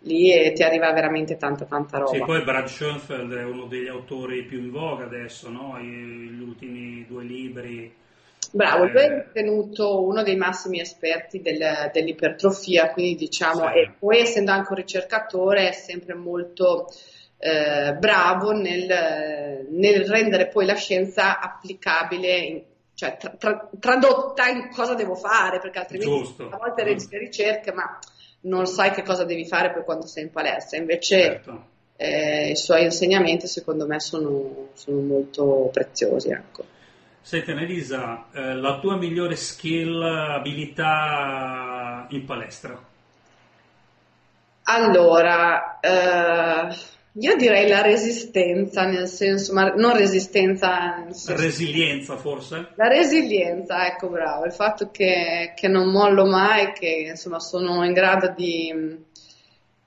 lì 0.00 0.32
eh, 0.32 0.52
ti 0.52 0.62
arriva 0.62 0.92
veramente 0.92 1.36
tanta 1.36 1.64
tanta 1.64 1.98
roba. 1.98 2.10
Sì, 2.10 2.22
poi 2.24 2.42
Brad 2.42 2.66
Schoenfeld 2.66 3.32
è 3.32 3.44
uno 3.44 3.66
degli 3.66 3.88
autori 3.88 4.42
più 4.42 4.58
in 4.58 4.70
voga 4.70 5.04
adesso, 5.04 5.48
no? 5.48 5.78
gli 5.78 6.40
ultimi 6.40 7.06
due 7.06 7.22
libri 7.22 8.06
Bravo, 8.50 8.84
lui 8.84 9.00
è 9.00 9.24
ritenuto 9.26 10.02
uno 10.02 10.22
dei 10.22 10.36
massimi 10.36 10.80
esperti 10.80 11.40
del, 11.40 11.90
dell'ipertrofia, 11.92 12.90
quindi 12.92 13.16
diciamo, 13.16 13.68
sì. 13.68 13.78
e 13.78 13.92
poi 13.98 14.20
essendo 14.20 14.52
anche 14.52 14.68
un 14.70 14.76
ricercatore 14.76 15.68
è 15.68 15.72
sempre 15.72 16.14
molto 16.14 16.88
eh, 17.38 17.94
bravo 17.94 18.52
nel, 18.52 19.66
nel, 19.68 20.06
rendere 20.06 20.48
poi 20.48 20.66
la 20.66 20.74
scienza 20.74 21.40
applicabile, 21.40 22.36
in, 22.38 22.62
cioè 22.94 23.16
tra, 23.16 23.30
tra, 23.30 23.68
tradotta 23.78 24.48
in 24.48 24.70
cosa 24.70 24.94
devo 24.94 25.14
fare, 25.14 25.58
perché 25.60 25.78
altrimenti 25.78 26.24
Giusto. 26.24 26.48
a 26.48 26.56
volte 26.56 26.84
leggi 26.84 27.06
le 27.10 27.18
ricerche 27.18 27.72
ma 27.72 27.98
non 28.40 28.66
sai 28.66 28.92
che 28.92 29.02
cosa 29.02 29.24
devi 29.24 29.46
fare 29.46 29.72
poi 29.72 29.84
quando 29.84 30.06
sei 30.06 30.24
in 30.24 30.30
palestra, 30.30 30.78
invece 30.78 31.20
certo. 31.20 31.64
eh, 31.96 32.50
i 32.50 32.56
suoi 32.56 32.84
insegnamenti 32.84 33.46
secondo 33.46 33.86
me 33.86 34.00
sono, 34.00 34.68
sono 34.72 35.00
molto 35.00 35.70
preziosi. 35.72 36.30
Ecco. 36.30 36.76
Senti 37.28 37.50
Annalisa, 37.50 38.24
eh, 38.32 38.54
la 38.54 38.78
tua 38.78 38.96
migliore 38.96 39.36
skill, 39.36 40.02
abilità 40.02 42.06
in 42.08 42.24
palestra? 42.24 42.82
Allora, 44.62 45.78
eh, 45.78 46.74
io 47.12 47.36
direi 47.36 47.68
la 47.68 47.82
resistenza, 47.82 48.86
nel 48.86 49.08
senso, 49.08 49.52
ma 49.52 49.74
non 49.74 49.94
resistenza... 49.94 51.04
Senso, 51.10 51.36
Resilienza 51.36 52.16
forse? 52.16 52.68
La 52.76 52.88
resilienza, 52.88 53.86
ecco 53.86 54.08
bravo, 54.08 54.46
il 54.46 54.52
fatto 54.52 54.90
che, 54.90 55.52
che 55.54 55.68
non 55.68 55.90
mollo 55.90 56.24
mai, 56.24 56.72
che 56.72 57.08
insomma 57.10 57.40
sono 57.40 57.84
in 57.84 57.92
grado 57.92 58.32
di 58.34 59.04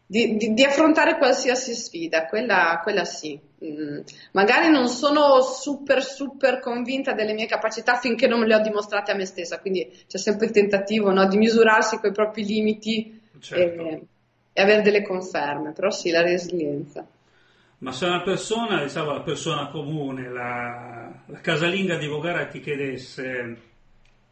di, 0.05 0.35
di, 0.35 0.53
di, 0.53 0.63
affrontare 0.63 1.17
qualsiasi 1.17 1.73
sfida, 1.73 2.27
quella, 2.27 2.81
quella 2.83 3.05
sì. 3.05 3.49
Mm. 3.63 3.99
Magari 4.31 4.71
non 4.71 4.87
sono 4.87 5.41
super, 5.41 6.03
super 6.03 6.59
convinta 6.59 7.13
delle 7.13 7.33
mie 7.33 7.45
capacità 7.45 7.95
finché 7.97 8.27
non 8.27 8.43
le 8.43 8.55
ho 8.55 8.59
dimostrate 8.59 9.11
a 9.11 9.15
me 9.15 9.25
stessa, 9.25 9.59
quindi 9.59 9.87
c'è 10.07 10.17
sempre 10.17 10.47
il 10.47 10.51
tentativo 10.51 11.11
no, 11.11 11.27
di 11.27 11.37
misurarsi 11.37 11.99
con 11.99 12.09
i 12.09 12.13
propri 12.13 12.43
limiti 12.43 13.21
certo. 13.39 13.81
e, 13.81 14.07
e, 14.53 14.61
avere 14.61 14.81
delle 14.81 15.03
conferme, 15.03 15.73
però 15.73 15.91
sì, 15.91 16.09
la 16.09 16.23
resilienza. 16.23 17.05
Ma 17.79 17.91
se 17.91 18.05
una 18.05 18.21
persona, 18.21 18.83
diciamo 18.83 19.13
la 19.13 19.21
persona 19.21 19.67
comune, 19.67 20.29
la, 20.29 21.23
la 21.25 21.39
casalinga 21.39 21.97
di 21.97 22.07
Vogara 22.07 22.45
ti 22.47 22.59
chiedesse, 22.61 23.57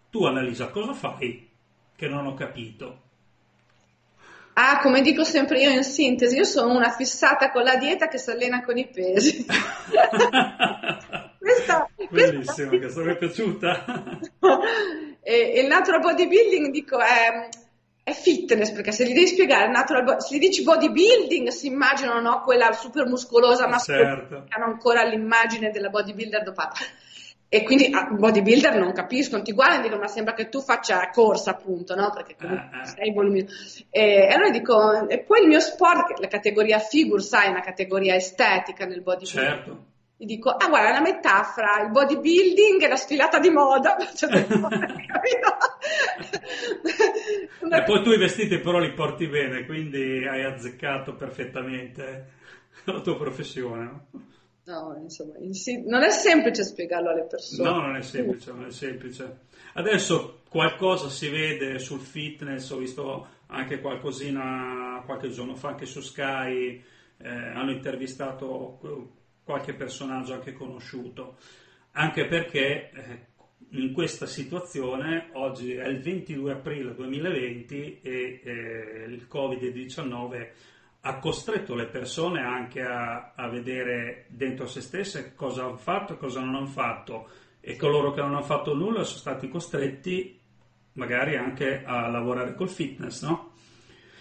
tu 0.10 0.26
Annalisa 0.26 0.68
cosa 0.70 0.94
fai 0.94 1.48
che 1.96 2.08
non 2.08 2.26
ho 2.26 2.34
capito? 2.34 3.09
Ah, 4.54 4.80
come 4.82 5.02
dico 5.02 5.24
sempre 5.24 5.62
io 5.62 5.70
in 5.70 5.84
sintesi, 5.84 6.36
io 6.36 6.44
sono 6.44 6.76
una 6.76 6.90
fissata 6.90 7.50
con 7.52 7.64
la 7.64 7.76
dieta 7.78 8.08
che 8.08 8.18
si 8.18 8.30
allena 8.30 8.64
con 8.64 8.78
i 8.78 8.88
pesi. 8.88 9.46
questa, 11.40 11.90
Bellissima, 12.10 12.70
questa... 12.70 13.02
mi 13.02 13.12
è 13.12 13.18
piaciuta. 13.18 14.20
e, 15.22 15.54
e, 15.56 15.62
il 15.62 15.68
natural 15.68 16.02
bodybuilding, 16.02 16.72
dico, 16.72 17.00
è, 17.00 17.50
è, 18.04 18.12
fitness, 18.12 18.72
perché 18.72 18.92
se 18.92 19.06
gli 19.06 19.14
devi 19.14 19.28
spiegare 19.28 19.70
natural, 19.70 20.22
se 20.22 20.36
gli 20.36 20.40
dici 20.40 20.64
bodybuilding 20.64 21.48
si 21.50 21.68
immaginano 21.68 22.20
no, 22.20 22.42
quella 22.42 22.74
super 22.74 23.06
muscolosa 23.06 23.68
mascolina 23.68 24.16
certo. 24.16 24.44
che 24.48 24.56
hanno 24.56 24.66
ancora 24.66 25.04
l'immagine 25.04 25.72
della 25.72 25.90
bodybuilder 25.90 26.44
dopata. 26.44 26.76
E 27.52 27.64
quindi 27.64 27.90
a 27.92 28.04
bodybuilder 28.04 28.78
non 28.78 28.92
capiscono, 28.92 29.42
ti 29.42 29.54
guardano 29.54 29.80
e 29.80 29.84
dicono 29.86 30.02
ma 30.02 30.08
sembra 30.08 30.36
che 30.36 30.50
tu 30.50 30.62
faccia 30.62 31.10
corsa 31.10 31.50
appunto, 31.50 31.96
no? 31.96 32.12
Perché 32.12 32.36
comunque 32.36 32.70
ah, 32.72 32.82
ah. 32.82 32.86
sei 32.86 33.12
voluminoso. 33.12 33.86
E 33.90 34.28
allora 34.28 34.52
dico, 34.52 35.08
e 35.08 35.18
poi 35.24 35.42
il 35.42 35.48
mio 35.48 35.60
sport, 35.60 36.20
la 36.20 36.28
categoria 36.28 36.78
figure, 36.78 37.24
sai, 37.24 37.48
è 37.48 37.50
una 37.50 37.62
categoria 37.62 38.14
estetica 38.14 38.86
nel 38.86 39.02
bodybuilding. 39.02 39.48
Certo. 39.48 39.86
Gli 40.16 40.26
dico, 40.26 40.52
ah 40.52 40.68
guarda, 40.68 40.90
è 40.90 40.92
una 40.92 41.02
metà 41.02 41.42
fra 41.42 41.82
il 41.82 41.90
bodybuilding 41.90 42.84
e 42.84 42.88
la 42.88 42.98
sfilata 42.98 43.40
di 43.40 43.50
moda. 43.50 43.98
Cioè, 44.14 44.30
e 47.72 47.84
poi 47.84 48.04
tu 48.04 48.12
i 48.12 48.18
vestiti 48.20 48.60
però 48.60 48.78
li 48.78 48.94
porti 48.94 49.28
bene, 49.28 49.66
quindi 49.66 50.28
hai 50.28 50.44
azzeccato 50.44 51.16
perfettamente 51.16 52.28
la 52.84 53.02
tua 53.02 53.18
professione, 53.18 53.84
no? 53.84 54.06
No, 54.70 54.96
insomma, 55.02 55.34
non 55.88 56.04
è 56.04 56.12
semplice 56.12 56.64
spiegarlo 56.64 57.10
alle 57.10 57.24
persone. 57.24 57.68
No, 57.68 57.82
non 57.82 57.96
è 57.96 58.04
semplice, 58.04 58.52
non 58.52 58.66
è 58.66 58.72
semplice. 58.72 59.40
Adesso 59.74 60.42
qualcosa 60.48 61.10
si 61.10 61.28
vede 61.28 61.80
sul 61.80 62.00
fitness, 62.00 62.70
ho 62.70 62.78
visto 62.78 63.28
anche 63.48 63.82
qualcosina 63.82 65.02
qualche 65.06 65.30
giorno 65.30 65.56
fa 65.56 65.70
anche 65.70 65.88
su 65.88 66.02
Sky, 66.02 66.84
eh, 67.18 67.28
hanno 67.28 67.72
intervistato 67.72 68.80
qualche 69.44 69.74
personaggio 69.74 70.34
anche 70.34 70.54
conosciuto, 70.54 71.38
anche 71.94 72.28
perché 72.28 72.92
eh, 72.92 73.28
in 73.70 73.92
questa 73.92 74.28
situazione 74.28 75.30
oggi 75.34 75.74
è 75.74 75.88
il 75.88 76.00
22 76.00 76.52
aprile 76.52 76.94
2020 76.94 78.02
e 78.04 78.42
eh, 78.44 79.06
il 79.08 79.28
Covid-19 79.28 80.48
ha 81.02 81.20
costretto 81.20 81.76
le 81.76 81.88
persone 81.88 82.42
anche 82.42 82.82
a, 82.82 83.32
a, 83.36 83.48
vedere 83.48 84.26
dentro 84.28 84.68
se 84.68 84.82
stesse 84.82 85.34
cosa 85.34 85.64
hanno 85.64 85.78
fatto 85.78 86.14
e 86.14 86.18
cosa 86.18 86.42
non 86.42 86.56
hanno 86.56 86.66
fatto 86.66 87.30
e 87.62 87.78
coloro 87.78 88.12
che 88.12 88.20
non 88.22 88.36
hanno 88.36 88.44
fatto 88.44 88.74
nulla 88.74 89.04
sono 89.04 89.20
stati 89.20 89.48
costretti 89.48 90.38
magari 90.94 91.38
anche 91.38 91.84
a 91.86 92.10
lavorare 92.10 92.54
col 92.54 92.70
fitness, 92.70 93.22
no? 93.22 93.54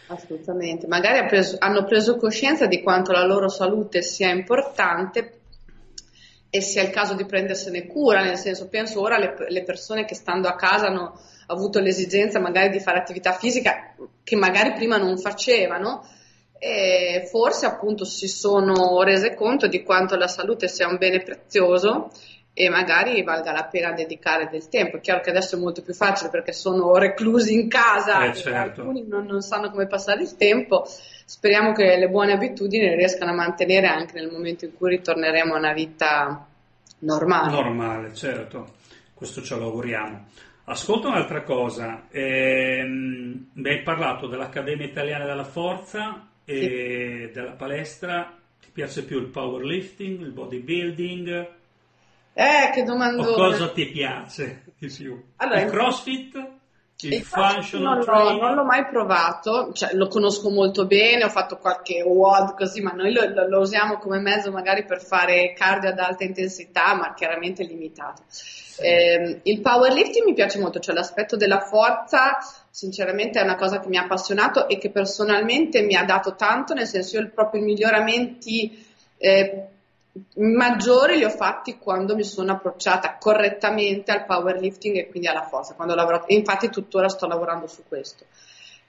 Assolutamente, 0.07 0.87
magari 0.87 1.27
hanno 1.59 1.85
preso 1.85 2.17
coscienza 2.17 2.67
di 2.67 2.83
quanto 2.83 3.13
la 3.13 3.27
loro 3.27 3.49
salute 3.49 4.03
sia 4.03 4.31
importante 4.31 5.41
e 6.49 6.61
sia 6.63 6.83
il 6.83 6.91
caso 6.91 7.15
di 7.15 7.27
prendersene 7.27 7.87
cura, 7.87 8.23
nel 8.23 8.39
senso 8.39 8.69
penso 8.69 9.03
ora 9.03 9.17
alle 9.17 9.35
le 9.49 9.65
persone 9.65 10.07
che 10.07 10.15
stando 10.15 10.49
a 10.49 10.55
casa 10.55 10.87
hanno 10.87 11.21
avuto 11.49 11.81
l'esigenza 11.81 12.41
magari 12.41 12.71
di 12.71 12.81
fare 12.81 12.99
attività 12.99 13.33
fisica 13.33 13.95
che 14.23 14.37
magari 14.37 14.73
prima 14.73 14.97
non 14.97 15.19
facevano 15.19 16.07
e 16.59 17.29
forse 17.31 17.67
appunto 17.67 18.05
si 18.05 18.27
sono 18.27 19.03
rese 19.03 19.35
conto 19.35 19.69
di 19.69 19.83
quanto 19.83 20.17
la 20.17 20.27
salute 20.27 20.69
sia 20.69 20.89
un 20.89 20.97
bene 20.97 21.21
prezioso 21.21 22.11
e 22.53 22.69
magari 22.69 23.23
valga 23.23 23.53
la 23.53 23.67
pena 23.67 23.93
dedicare 23.93 24.49
del 24.51 24.69
tempo. 24.69 24.97
È 24.97 25.01
chiaro 25.01 25.21
che 25.21 25.31
adesso 25.31 25.55
è 25.55 25.61
molto 25.61 25.81
più 25.81 25.95
facile 25.95 26.29
perché 26.29 26.53
sono 26.53 26.97
reclusi 26.97 27.55
in 27.55 27.69
casa 27.69 28.25
eh, 28.25 28.35
certo. 28.35 28.81
alcuni 28.81 29.07
non, 29.07 29.27
non, 29.27 29.43
sanno 29.43 29.71
come 29.71 29.87
passare 29.87 30.23
il 30.23 30.37
tempo. 30.37 30.85
Speriamo 31.25 31.73
che 31.73 31.97
le 31.97 32.09
buone 32.09 32.33
abitudini 32.33 32.97
riescano 32.97 33.31
a 33.31 33.35
mantenere 33.35 33.87
anche 33.87 34.19
nel 34.19 34.33
momento 34.33 34.65
in 34.65 34.77
cui 34.77 34.91
ritorneremo 34.91 35.55
a 35.55 35.59
una 35.59 35.73
vita 35.73 36.49
normale. 37.01 37.53
Normale, 37.53 38.13
certo, 38.13 38.75
questo 39.15 39.41
ce 39.41 39.55
lo 39.55 39.67
auguriamo. 39.67 40.27
Ascolta 40.65 41.09
un'altra 41.09 41.45
cosa, 41.45 42.09
ehm, 42.11 43.51
mi 43.53 43.69
hai 43.69 43.83
parlato 43.83 44.27
dell'Accademia 44.27 44.85
Italiana 44.85 45.25
della 45.25 45.45
Forza 45.45 46.28
e 46.51 47.27
sì. 47.27 47.33
della 47.33 47.53
palestra, 47.53 48.35
ti 48.59 48.71
piace 48.73 49.05
più 49.05 49.19
il 49.19 49.27
powerlifting, 49.27 50.21
il 50.23 50.33
bodybuilding? 50.33 51.57
Eh, 52.33 52.71
che 52.73 52.85
domandone. 52.85 53.29
O 53.29 53.35
cosa 53.35 53.71
ti 53.71 53.87
piace 53.87 54.65
di 54.79 54.89
più? 54.89 55.23
Allora, 55.37 55.61
il 55.61 55.71
crossfit? 55.71 56.58
Il, 57.01 57.23
functional 57.23 58.05
non, 58.05 58.37
non 58.39 58.55
l'ho 58.55 58.65
mai 58.65 58.85
provato, 58.87 59.73
cioè, 59.73 59.95
lo 59.95 60.09
conosco 60.09 60.51
molto 60.51 60.85
bene, 60.85 61.23
ho 61.23 61.29
fatto 61.29 61.57
qualche 61.59 62.03
WOD 62.03 62.57
così, 62.57 62.81
ma 62.81 62.91
noi 62.91 63.13
lo, 63.13 63.25
lo, 63.29 63.49
lo, 63.49 63.61
usiamo 63.61 63.99
come 63.99 64.19
mezzo 64.19 64.51
magari 64.51 64.85
per 64.85 65.01
fare 65.01 65.53
cardio 65.53 65.91
ad 65.91 65.99
alta 66.01 66.25
intensità, 66.25 66.95
ma 66.95 67.15
chiaramente 67.15 67.63
limitato. 67.63 68.23
Sì. 68.27 68.83
Eh, 68.83 69.41
il 69.45 69.61
powerlifting 69.61 70.25
mi 70.25 70.35
piace 70.35 70.59
molto, 70.59 70.81
cioè 70.81 70.95
l'aspetto 70.95 71.37
della 71.37 71.61
forza 71.61 72.39
sinceramente 72.69 73.39
è 73.39 73.43
una 73.45 73.57
cosa 73.57 73.79
che 73.79 73.89
mi 73.89 73.97
ha 73.97 74.03
appassionato 74.03 74.69
e 74.69 74.79
che 74.79 74.91
personalmente 74.91 75.83
mi 75.83 75.95
ha 75.95 76.05
dato 76.05 76.35
tanto, 76.35 76.75
nel 76.75 76.87
senso 76.87 77.17
io 77.21 77.31
proprio 77.33 77.61
i 77.61 77.65
miglioramenti 77.65 78.87
eh, 79.19 79.69
maggiori 80.37 81.17
li 81.17 81.25
ho 81.25 81.31
fatti 81.31 81.79
quando 81.79 82.15
mi 82.15 82.25
sono 82.25 82.53
approcciata 82.53 83.17
correttamente 83.19 84.11
al 84.11 84.25
powerlifting 84.25 84.97
e 84.97 85.09
quindi 85.09 85.29
alla 85.29 85.47
forza, 85.47 85.75
quando 85.75 85.95
ho 85.95 85.97
lavorato, 85.97 86.27
e 86.27 86.35
infatti 86.35 86.71
tuttora 86.71 87.09
sto 87.09 87.27
lavorando 87.27 87.67
su 87.67 87.83
questo. 87.87 88.25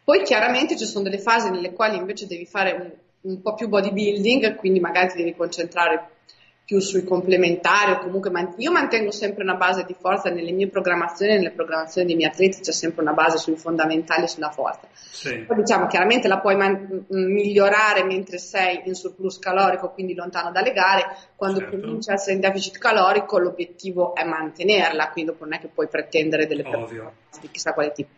Poi 0.04 0.24
chiaramente 0.24 0.78
ci 0.78 0.86
sono 0.86 1.04
delle 1.04 1.20
fasi 1.20 1.50
nelle 1.50 1.74
quali 1.74 1.98
invece 1.98 2.26
devi 2.28 2.46
fare 2.46 2.72
un, 2.72 3.32
un 3.32 3.42
po' 3.42 3.54
più 3.54 3.68
bodybuilding, 3.68 4.56
quindi 4.56 4.80
magari 4.80 5.10
ti 5.10 5.18
devi 5.18 5.36
concentrare 5.36 6.10
più 6.69 6.79
sui 6.82 7.03
complementari 7.03 7.93
o 7.93 7.97
comunque 7.97 8.29
man- 8.29 8.53
io 8.58 8.71
mantengo 8.71 9.10
sempre 9.10 9.41
una 9.41 9.55
base 9.55 9.86
di 9.86 9.95
forza 9.99 10.29
nelle 10.29 10.51
mie 10.51 10.67
programmazioni, 10.67 11.34
nelle 11.34 11.49
programmazioni 11.49 12.05
dei 12.05 12.15
miei 12.15 12.29
atleti 12.29 12.62
c'è 12.62 12.71
sempre 12.71 13.01
una 13.01 13.13
base 13.13 13.39
sui 13.39 13.55
fondamentali 13.55 14.25
e 14.25 14.27
sulla 14.27 14.51
forza. 14.51 14.88
Sì. 14.93 15.45
Poi 15.47 15.58
diciamo 15.58 15.88
chiaramente 15.88 16.27
la 16.27 16.38
puoi 16.38 16.55
man- 16.55 17.05
migliorare 17.08 18.03
mentre 18.03 18.38
sei 18.38 18.84
in 18.86 18.93
surplus 18.93 19.39
calorico, 19.39 19.89
quindi 19.89 20.13
lontano 20.13 20.51
dalle 20.51 20.71
gare, 20.71 21.08
quando 21.36 21.58
certo. 21.58 21.79
cominci 21.79 22.12
a 22.12 22.13
essere 22.13 22.36
in 22.36 22.39
deficit 22.39 22.77
calorico 22.77 23.39
l'obiettivo 23.39 24.13
è 24.13 24.23
mantenerla, 24.23 25.10
quindi 25.10 25.32
dopo 25.32 25.45
non 25.45 25.55
è 25.55 25.60
che 25.60 25.69
puoi 25.73 25.88
pretendere 25.88 26.45
delle 26.45 26.62
performance 26.62 27.39
di 27.41 27.49
chissà 27.49 27.73
quale 27.73 27.91
tipo. 27.93 28.12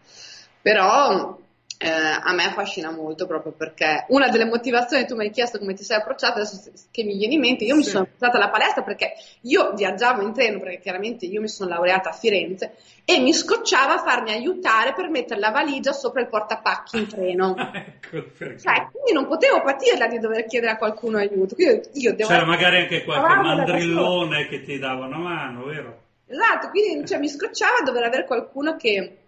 Però 0.62 1.38
eh, 1.82 1.90
a 1.90 2.32
me 2.34 2.44
affascina 2.44 2.92
molto 2.92 3.26
proprio 3.26 3.54
perché 3.54 4.06
una 4.10 4.30
delle 4.30 4.46
motivazioni, 4.46 5.08
tu 5.08 5.16
mi 5.16 5.26
hai 5.26 5.32
chiesto 5.32 5.58
come 5.58 5.74
ti 5.74 5.84
sei 5.84 5.98
approcciata, 5.98 6.36
adesso 6.36 6.72
che 6.92 7.04
mi 7.04 7.18
viene 7.18 7.34
in 7.34 7.40
mente, 7.40 7.64
io 7.64 7.76
mi 7.76 7.84
sono 7.84 8.04
approcciata 8.04 8.38
alla 8.38 8.50
palestra 8.50 8.84
perché 8.84 9.14
io 9.42 9.74
viaggiavo 9.74 10.22
in 10.22 10.32
treno, 10.32 10.60
perché 10.60 10.80
chiaramente 10.80 11.26
io 11.26 11.42
mi 11.42 11.48
sono 11.48 11.70
laureata 11.72 12.10
a 12.10 12.14
Firenze 12.14 12.76
e 13.04 13.20
mi 13.20 13.34
scocciava 13.34 13.98
farmi 13.98 14.32
aiutare 14.32 14.94
per 14.94 15.10
mettere 15.10 15.40
la 15.40 15.50
valigia 15.50 15.92
sopra 15.92 16.22
il 16.22 16.28
portapacchi 16.28 16.98
in 16.98 17.08
treno. 17.08 17.56
ecco 17.74 18.28
perché. 18.38 18.60
Cioè, 18.60 18.88
quindi 18.92 19.14
non 19.14 19.26
potevo 19.28 19.64
patirla 19.64 20.06
di 20.06 20.20
dover 20.20 20.46
chiedere 20.46 20.74
a 20.74 20.78
qualcuno 20.78 21.18
aiuto. 21.18 21.56
Io, 21.58 21.82
io 21.94 22.14
devo 22.14 22.30
C'era 22.30 22.46
magari 22.46 22.78
anche 22.78 23.04
qualche 23.04 23.36
mandrillone 23.42 24.48
che 24.48 24.62
ti 24.62 24.78
dava 24.78 25.08
una 25.08 25.18
mano, 25.18 25.66
vero? 25.66 26.00
Esatto, 26.28 26.70
quindi 26.70 27.08
cioè, 27.08 27.18
mi 27.18 27.28
scocciava 27.28 27.82
dover 27.84 28.04
avere 28.04 28.26
qualcuno 28.26 28.76
che 28.78 29.21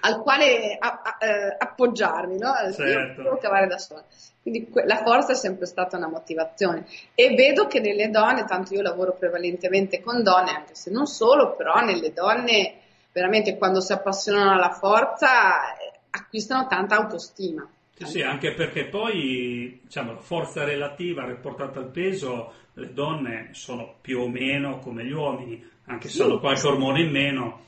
al 0.00 0.22
quale 0.22 0.76
a, 0.78 1.02
a, 1.02 1.16
eh, 1.24 1.56
appoggiarmi, 1.58 2.38
no? 2.38 2.52
Certo. 2.72 3.20
Io 3.20 3.22
devo 3.24 3.38
cavare 3.38 3.66
da 3.66 3.78
sola. 3.78 4.04
Quindi 4.42 4.68
que- 4.68 4.84
la 4.86 4.96
forza 4.96 5.32
è 5.32 5.34
sempre 5.34 5.66
stata 5.66 5.96
una 5.96 6.08
motivazione 6.08 6.86
e 7.14 7.34
vedo 7.34 7.66
che 7.66 7.80
nelle 7.80 8.08
donne, 8.10 8.44
tanto 8.44 8.74
io 8.74 8.82
lavoro 8.82 9.14
prevalentemente 9.14 10.00
con 10.00 10.22
donne, 10.22 10.50
anche 10.50 10.74
se 10.74 10.90
non 10.90 11.06
solo, 11.06 11.54
però 11.54 11.80
nelle 11.80 12.12
donne 12.12 12.74
veramente 13.12 13.56
quando 13.58 13.80
si 13.80 13.92
appassionano 13.92 14.52
alla 14.52 14.70
forza 14.70 15.74
eh, 15.74 15.98
acquistano 16.10 16.66
tanta 16.66 16.96
autostima. 16.96 17.68
Sì, 17.94 18.06
sì, 18.06 18.22
anche 18.22 18.54
perché 18.54 18.86
poi 18.86 19.80
diciamo, 19.82 20.14
la 20.14 20.20
forza 20.20 20.64
relativa 20.64 21.26
riportata 21.26 21.80
al 21.80 21.90
peso, 21.90 22.54
le 22.74 22.94
donne 22.94 23.50
sono 23.52 23.96
più 24.00 24.20
o 24.20 24.28
meno 24.28 24.78
come 24.78 25.04
gli 25.04 25.12
uomini, 25.12 25.62
anche 25.84 26.08
se 26.08 26.14
sì, 26.14 26.22
hanno 26.22 26.38
qualche 26.38 26.66
ormone 26.66 27.02
in 27.02 27.10
meno 27.10 27.64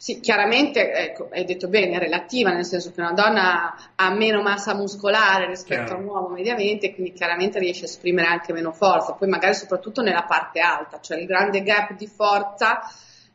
sì, 0.00 0.18
chiaramente, 0.20 0.94
ecco, 0.94 1.28
hai 1.30 1.44
detto 1.44 1.68
bene, 1.68 1.96
è 1.96 1.98
relativa, 1.98 2.50
nel 2.50 2.64
senso 2.64 2.90
che 2.90 3.02
una 3.02 3.12
donna 3.12 3.92
ha 3.96 4.10
meno 4.14 4.40
massa 4.40 4.74
muscolare 4.74 5.46
rispetto 5.46 5.84
Chiaro. 5.84 5.98
a 5.98 5.98
un 5.98 6.06
uomo 6.06 6.28
mediamente, 6.28 6.94
quindi 6.94 7.12
chiaramente 7.12 7.58
riesce 7.58 7.82
a 7.82 7.88
esprimere 7.88 8.28
anche 8.28 8.54
meno 8.54 8.72
forza, 8.72 9.12
poi 9.12 9.28
magari 9.28 9.52
soprattutto 9.52 10.00
nella 10.00 10.22
parte 10.22 10.60
alta, 10.60 11.00
cioè 11.00 11.18
il 11.18 11.26
grande 11.26 11.62
gap 11.62 11.92
di 11.92 12.06
forza 12.06 12.80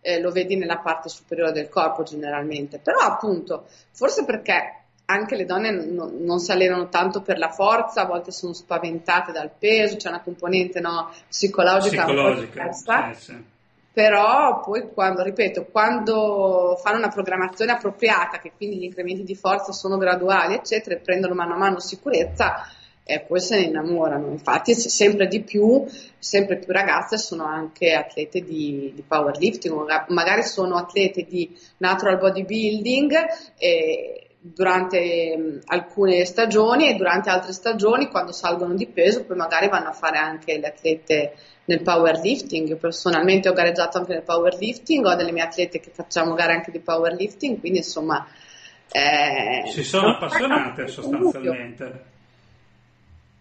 eh, 0.01 0.19
lo 0.19 0.31
vedi 0.31 0.55
nella 0.55 0.79
parte 0.79 1.07
superiore 1.07 1.51
del 1.51 1.69
corpo 1.69 2.01
generalmente, 2.01 2.79
però 2.79 2.97
appunto, 2.97 3.67
forse 3.91 4.25
perché 4.25 4.85
anche 5.05 5.35
le 5.35 5.45
donne 5.45 5.69
non, 5.69 6.17
non 6.21 6.39
si 6.39 6.51
allenano 6.51 6.89
tanto 6.89 7.21
per 7.21 7.37
la 7.37 7.49
forza, 7.49 8.01
a 8.01 8.05
volte 8.05 8.31
sono 8.31 8.53
spaventate 8.53 9.31
dal 9.31 9.51
peso, 9.55 9.97
c'è 9.97 10.09
una 10.09 10.21
componente 10.21 10.79
no, 10.79 11.11
psicologica, 11.27 12.05
psicologica 12.05 12.39
un 12.39 12.39
po' 12.47 12.53
diversa. 12.53 13.13
Sì, 13.13 13.21
sì 13.21 13.53
però 13.95 14.59
poi 14.59 14.91
quando, 14.93 15.23
ripeto, 15.23 15.67
quando 15.71 16.77
fanno 16.83 16.97
una 16.97 17.07
programmazione 17.07 17.71
appropriata, 17.71 18.39
che 18.39 18.51
quindi 18.57 18.75
gli 18.75 18.83
incrementi 18.83 19.23
di 19.23 19.35
forza 19.35 19.71
sono 19.71 19.95
graduali, 19.95 20.55
eccetera, 20.55 20.95
e 20.95 20.99
prendono 20.99 21.33
mano 21.33 21.53
a 21.53 21.57
mano 21.57 21.79
sicurezza, 21.79 22.67
eh, 23.05 23.21
poi 23.21 23.39
se 23.39 23.57
ne 23.57 23.67
innamorano. 23.67 24.31
Infatti 24.31 24.73
sempre 24.73 25.27
di 25.27 25.43
più, 25.43 25.85
sempre 26.19 26.57
più 26.57 26.73
ragazze 26.73 27.17
sono 27.17 27.45
anche 27.45 27.93
atlete 27.93 28.41
di, 28.41 28.91
di 28.93 29.01
powerlifting, 29.01 30.07
magari 30.09 30.43
sono 30.43 30.75
atlete 30.75 31.23
di 31.23 31.57
natural 31.77 32.17
bodybuilding. 32.17 33.13
Eh, 33.57 34.24
durante 34.53 35.35
mh, 35.35 35.59
alcune 35.65 36.23
stagioni 36.25 36.89
e 36.89 36.95
durante 36.95 37.29
altre 37.31 37.51
stagioni 37.51 38.09
quando 38.09 38.31
salgono 38.31 38.75
di 38.75 38.85
peso 38.85 39.23
poi 39.23 39.35
magari 39.35 39.69
vanno 39.69 39.89
a 39.89 39.93
fare 39.93 40.17
anche 40.17 40.59
le 40.59 40.67
atlete 40.67 41.33
nel 41.65 41.81
powerlifting. 41.81 42.77
Personalmente 42.77 43.49
ho 43.49 43.53
gareggiato 43.53 43.97
anche 43.97 44.13
nel 44.13 44.21
powerlifting, 44.21 45.03
ho 45.05 45.15
delle 45.15 45.31
mie 45.31 45.43
atlete 45.43 45.79
che 45.79 45.89
facciamo 45.91 46.35
gare 46.35 46.53
anche 46.53 46.71
di 46.71 46.79
powerlifting, 46.79 47.59
quindi 47.59 47.79
insomma... 47.79 48.27
Eh, 48.91 49.67
si 49.71 49.83
sono 49.83 50.09
appassionate 50.09 50.87
sostanzialmente. 50.87 52.03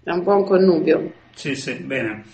È 0.03 0.11
un 0.11 0.27
un 0.27 0.45
connubio. 0.45 1.13
Sì, 1.35 1.55
sì, 1.55 1.75
bene. 1.75 2.25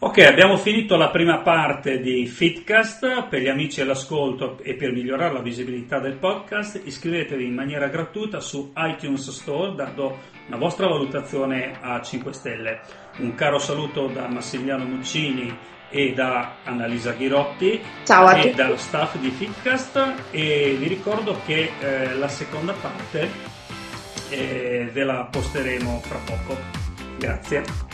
Ok, 0.00 0.18
abbiamo 0.18 0.56
finito 0.58 0.96
la 0.96 1.10
prima 1.10 1.38
parte 1.38 2.00
di 2.00 2.24
Fitcast. 2.26 3.24
Per 3.24 3.40
gli 3.40 3.48
amici 3.48 3.80
all'ascolto 3.80 4.58
e 4.62 4.74
per 4.74 4.92
migliorare 4.92 5.32
la 5.32 5.40
visibilità 5.40 5.98
del 5.98 6.12
podcast, 6.14 6.80
iscrivetevi 6.84 7.44
in 7.44 7.52
maniera 7.54 7.88
gratuita 7.88 8.38
su 8.38 8.72
iTunes 8.76 9.28
Store 9.30 9.74
dando 9.74 10.18
una 10.46 10.56
vostra 10.56 10.86
valutazione 10.86 11.78
a 11.80 12.00
5 12.00 12.32
stelle. 12.32 12.80
Un 13.18 13.34
caro 13.34 13.58
saluto 13.58 14.06
da 14.06 14.28
Massimiliano 14.28 14.84
Muccini 14.84 15.52
e 15.90 16.12
da 16.12 16.58
Annalisa 16.62 17.12
Ghirotti 17.12 17.80
Ciao 18.04 18.26
a 18.26 18.38
e 18.38 18.42
tutti. 18.42 18.54
dallo 18.54 18.76
staff 18.76 19.16
di 19.16 19.30
Fitcast 19.30 20.14
e 20.30 20.76
vi 20.78 20.86
ricordo 20.86 21.40
che 21.44 21.72
eh, 21.80 22.14
la 22.14 22.28
seconda 22.28 22.72
parte 22.72 23.28
eh, 24.30 24.88
ve 24.92 25.02
la 25.02 25.26
posteremo 25.28 26.00
fra 26.04 26.18
poco. 26.24 26.56
Grazie. 27.18 27.87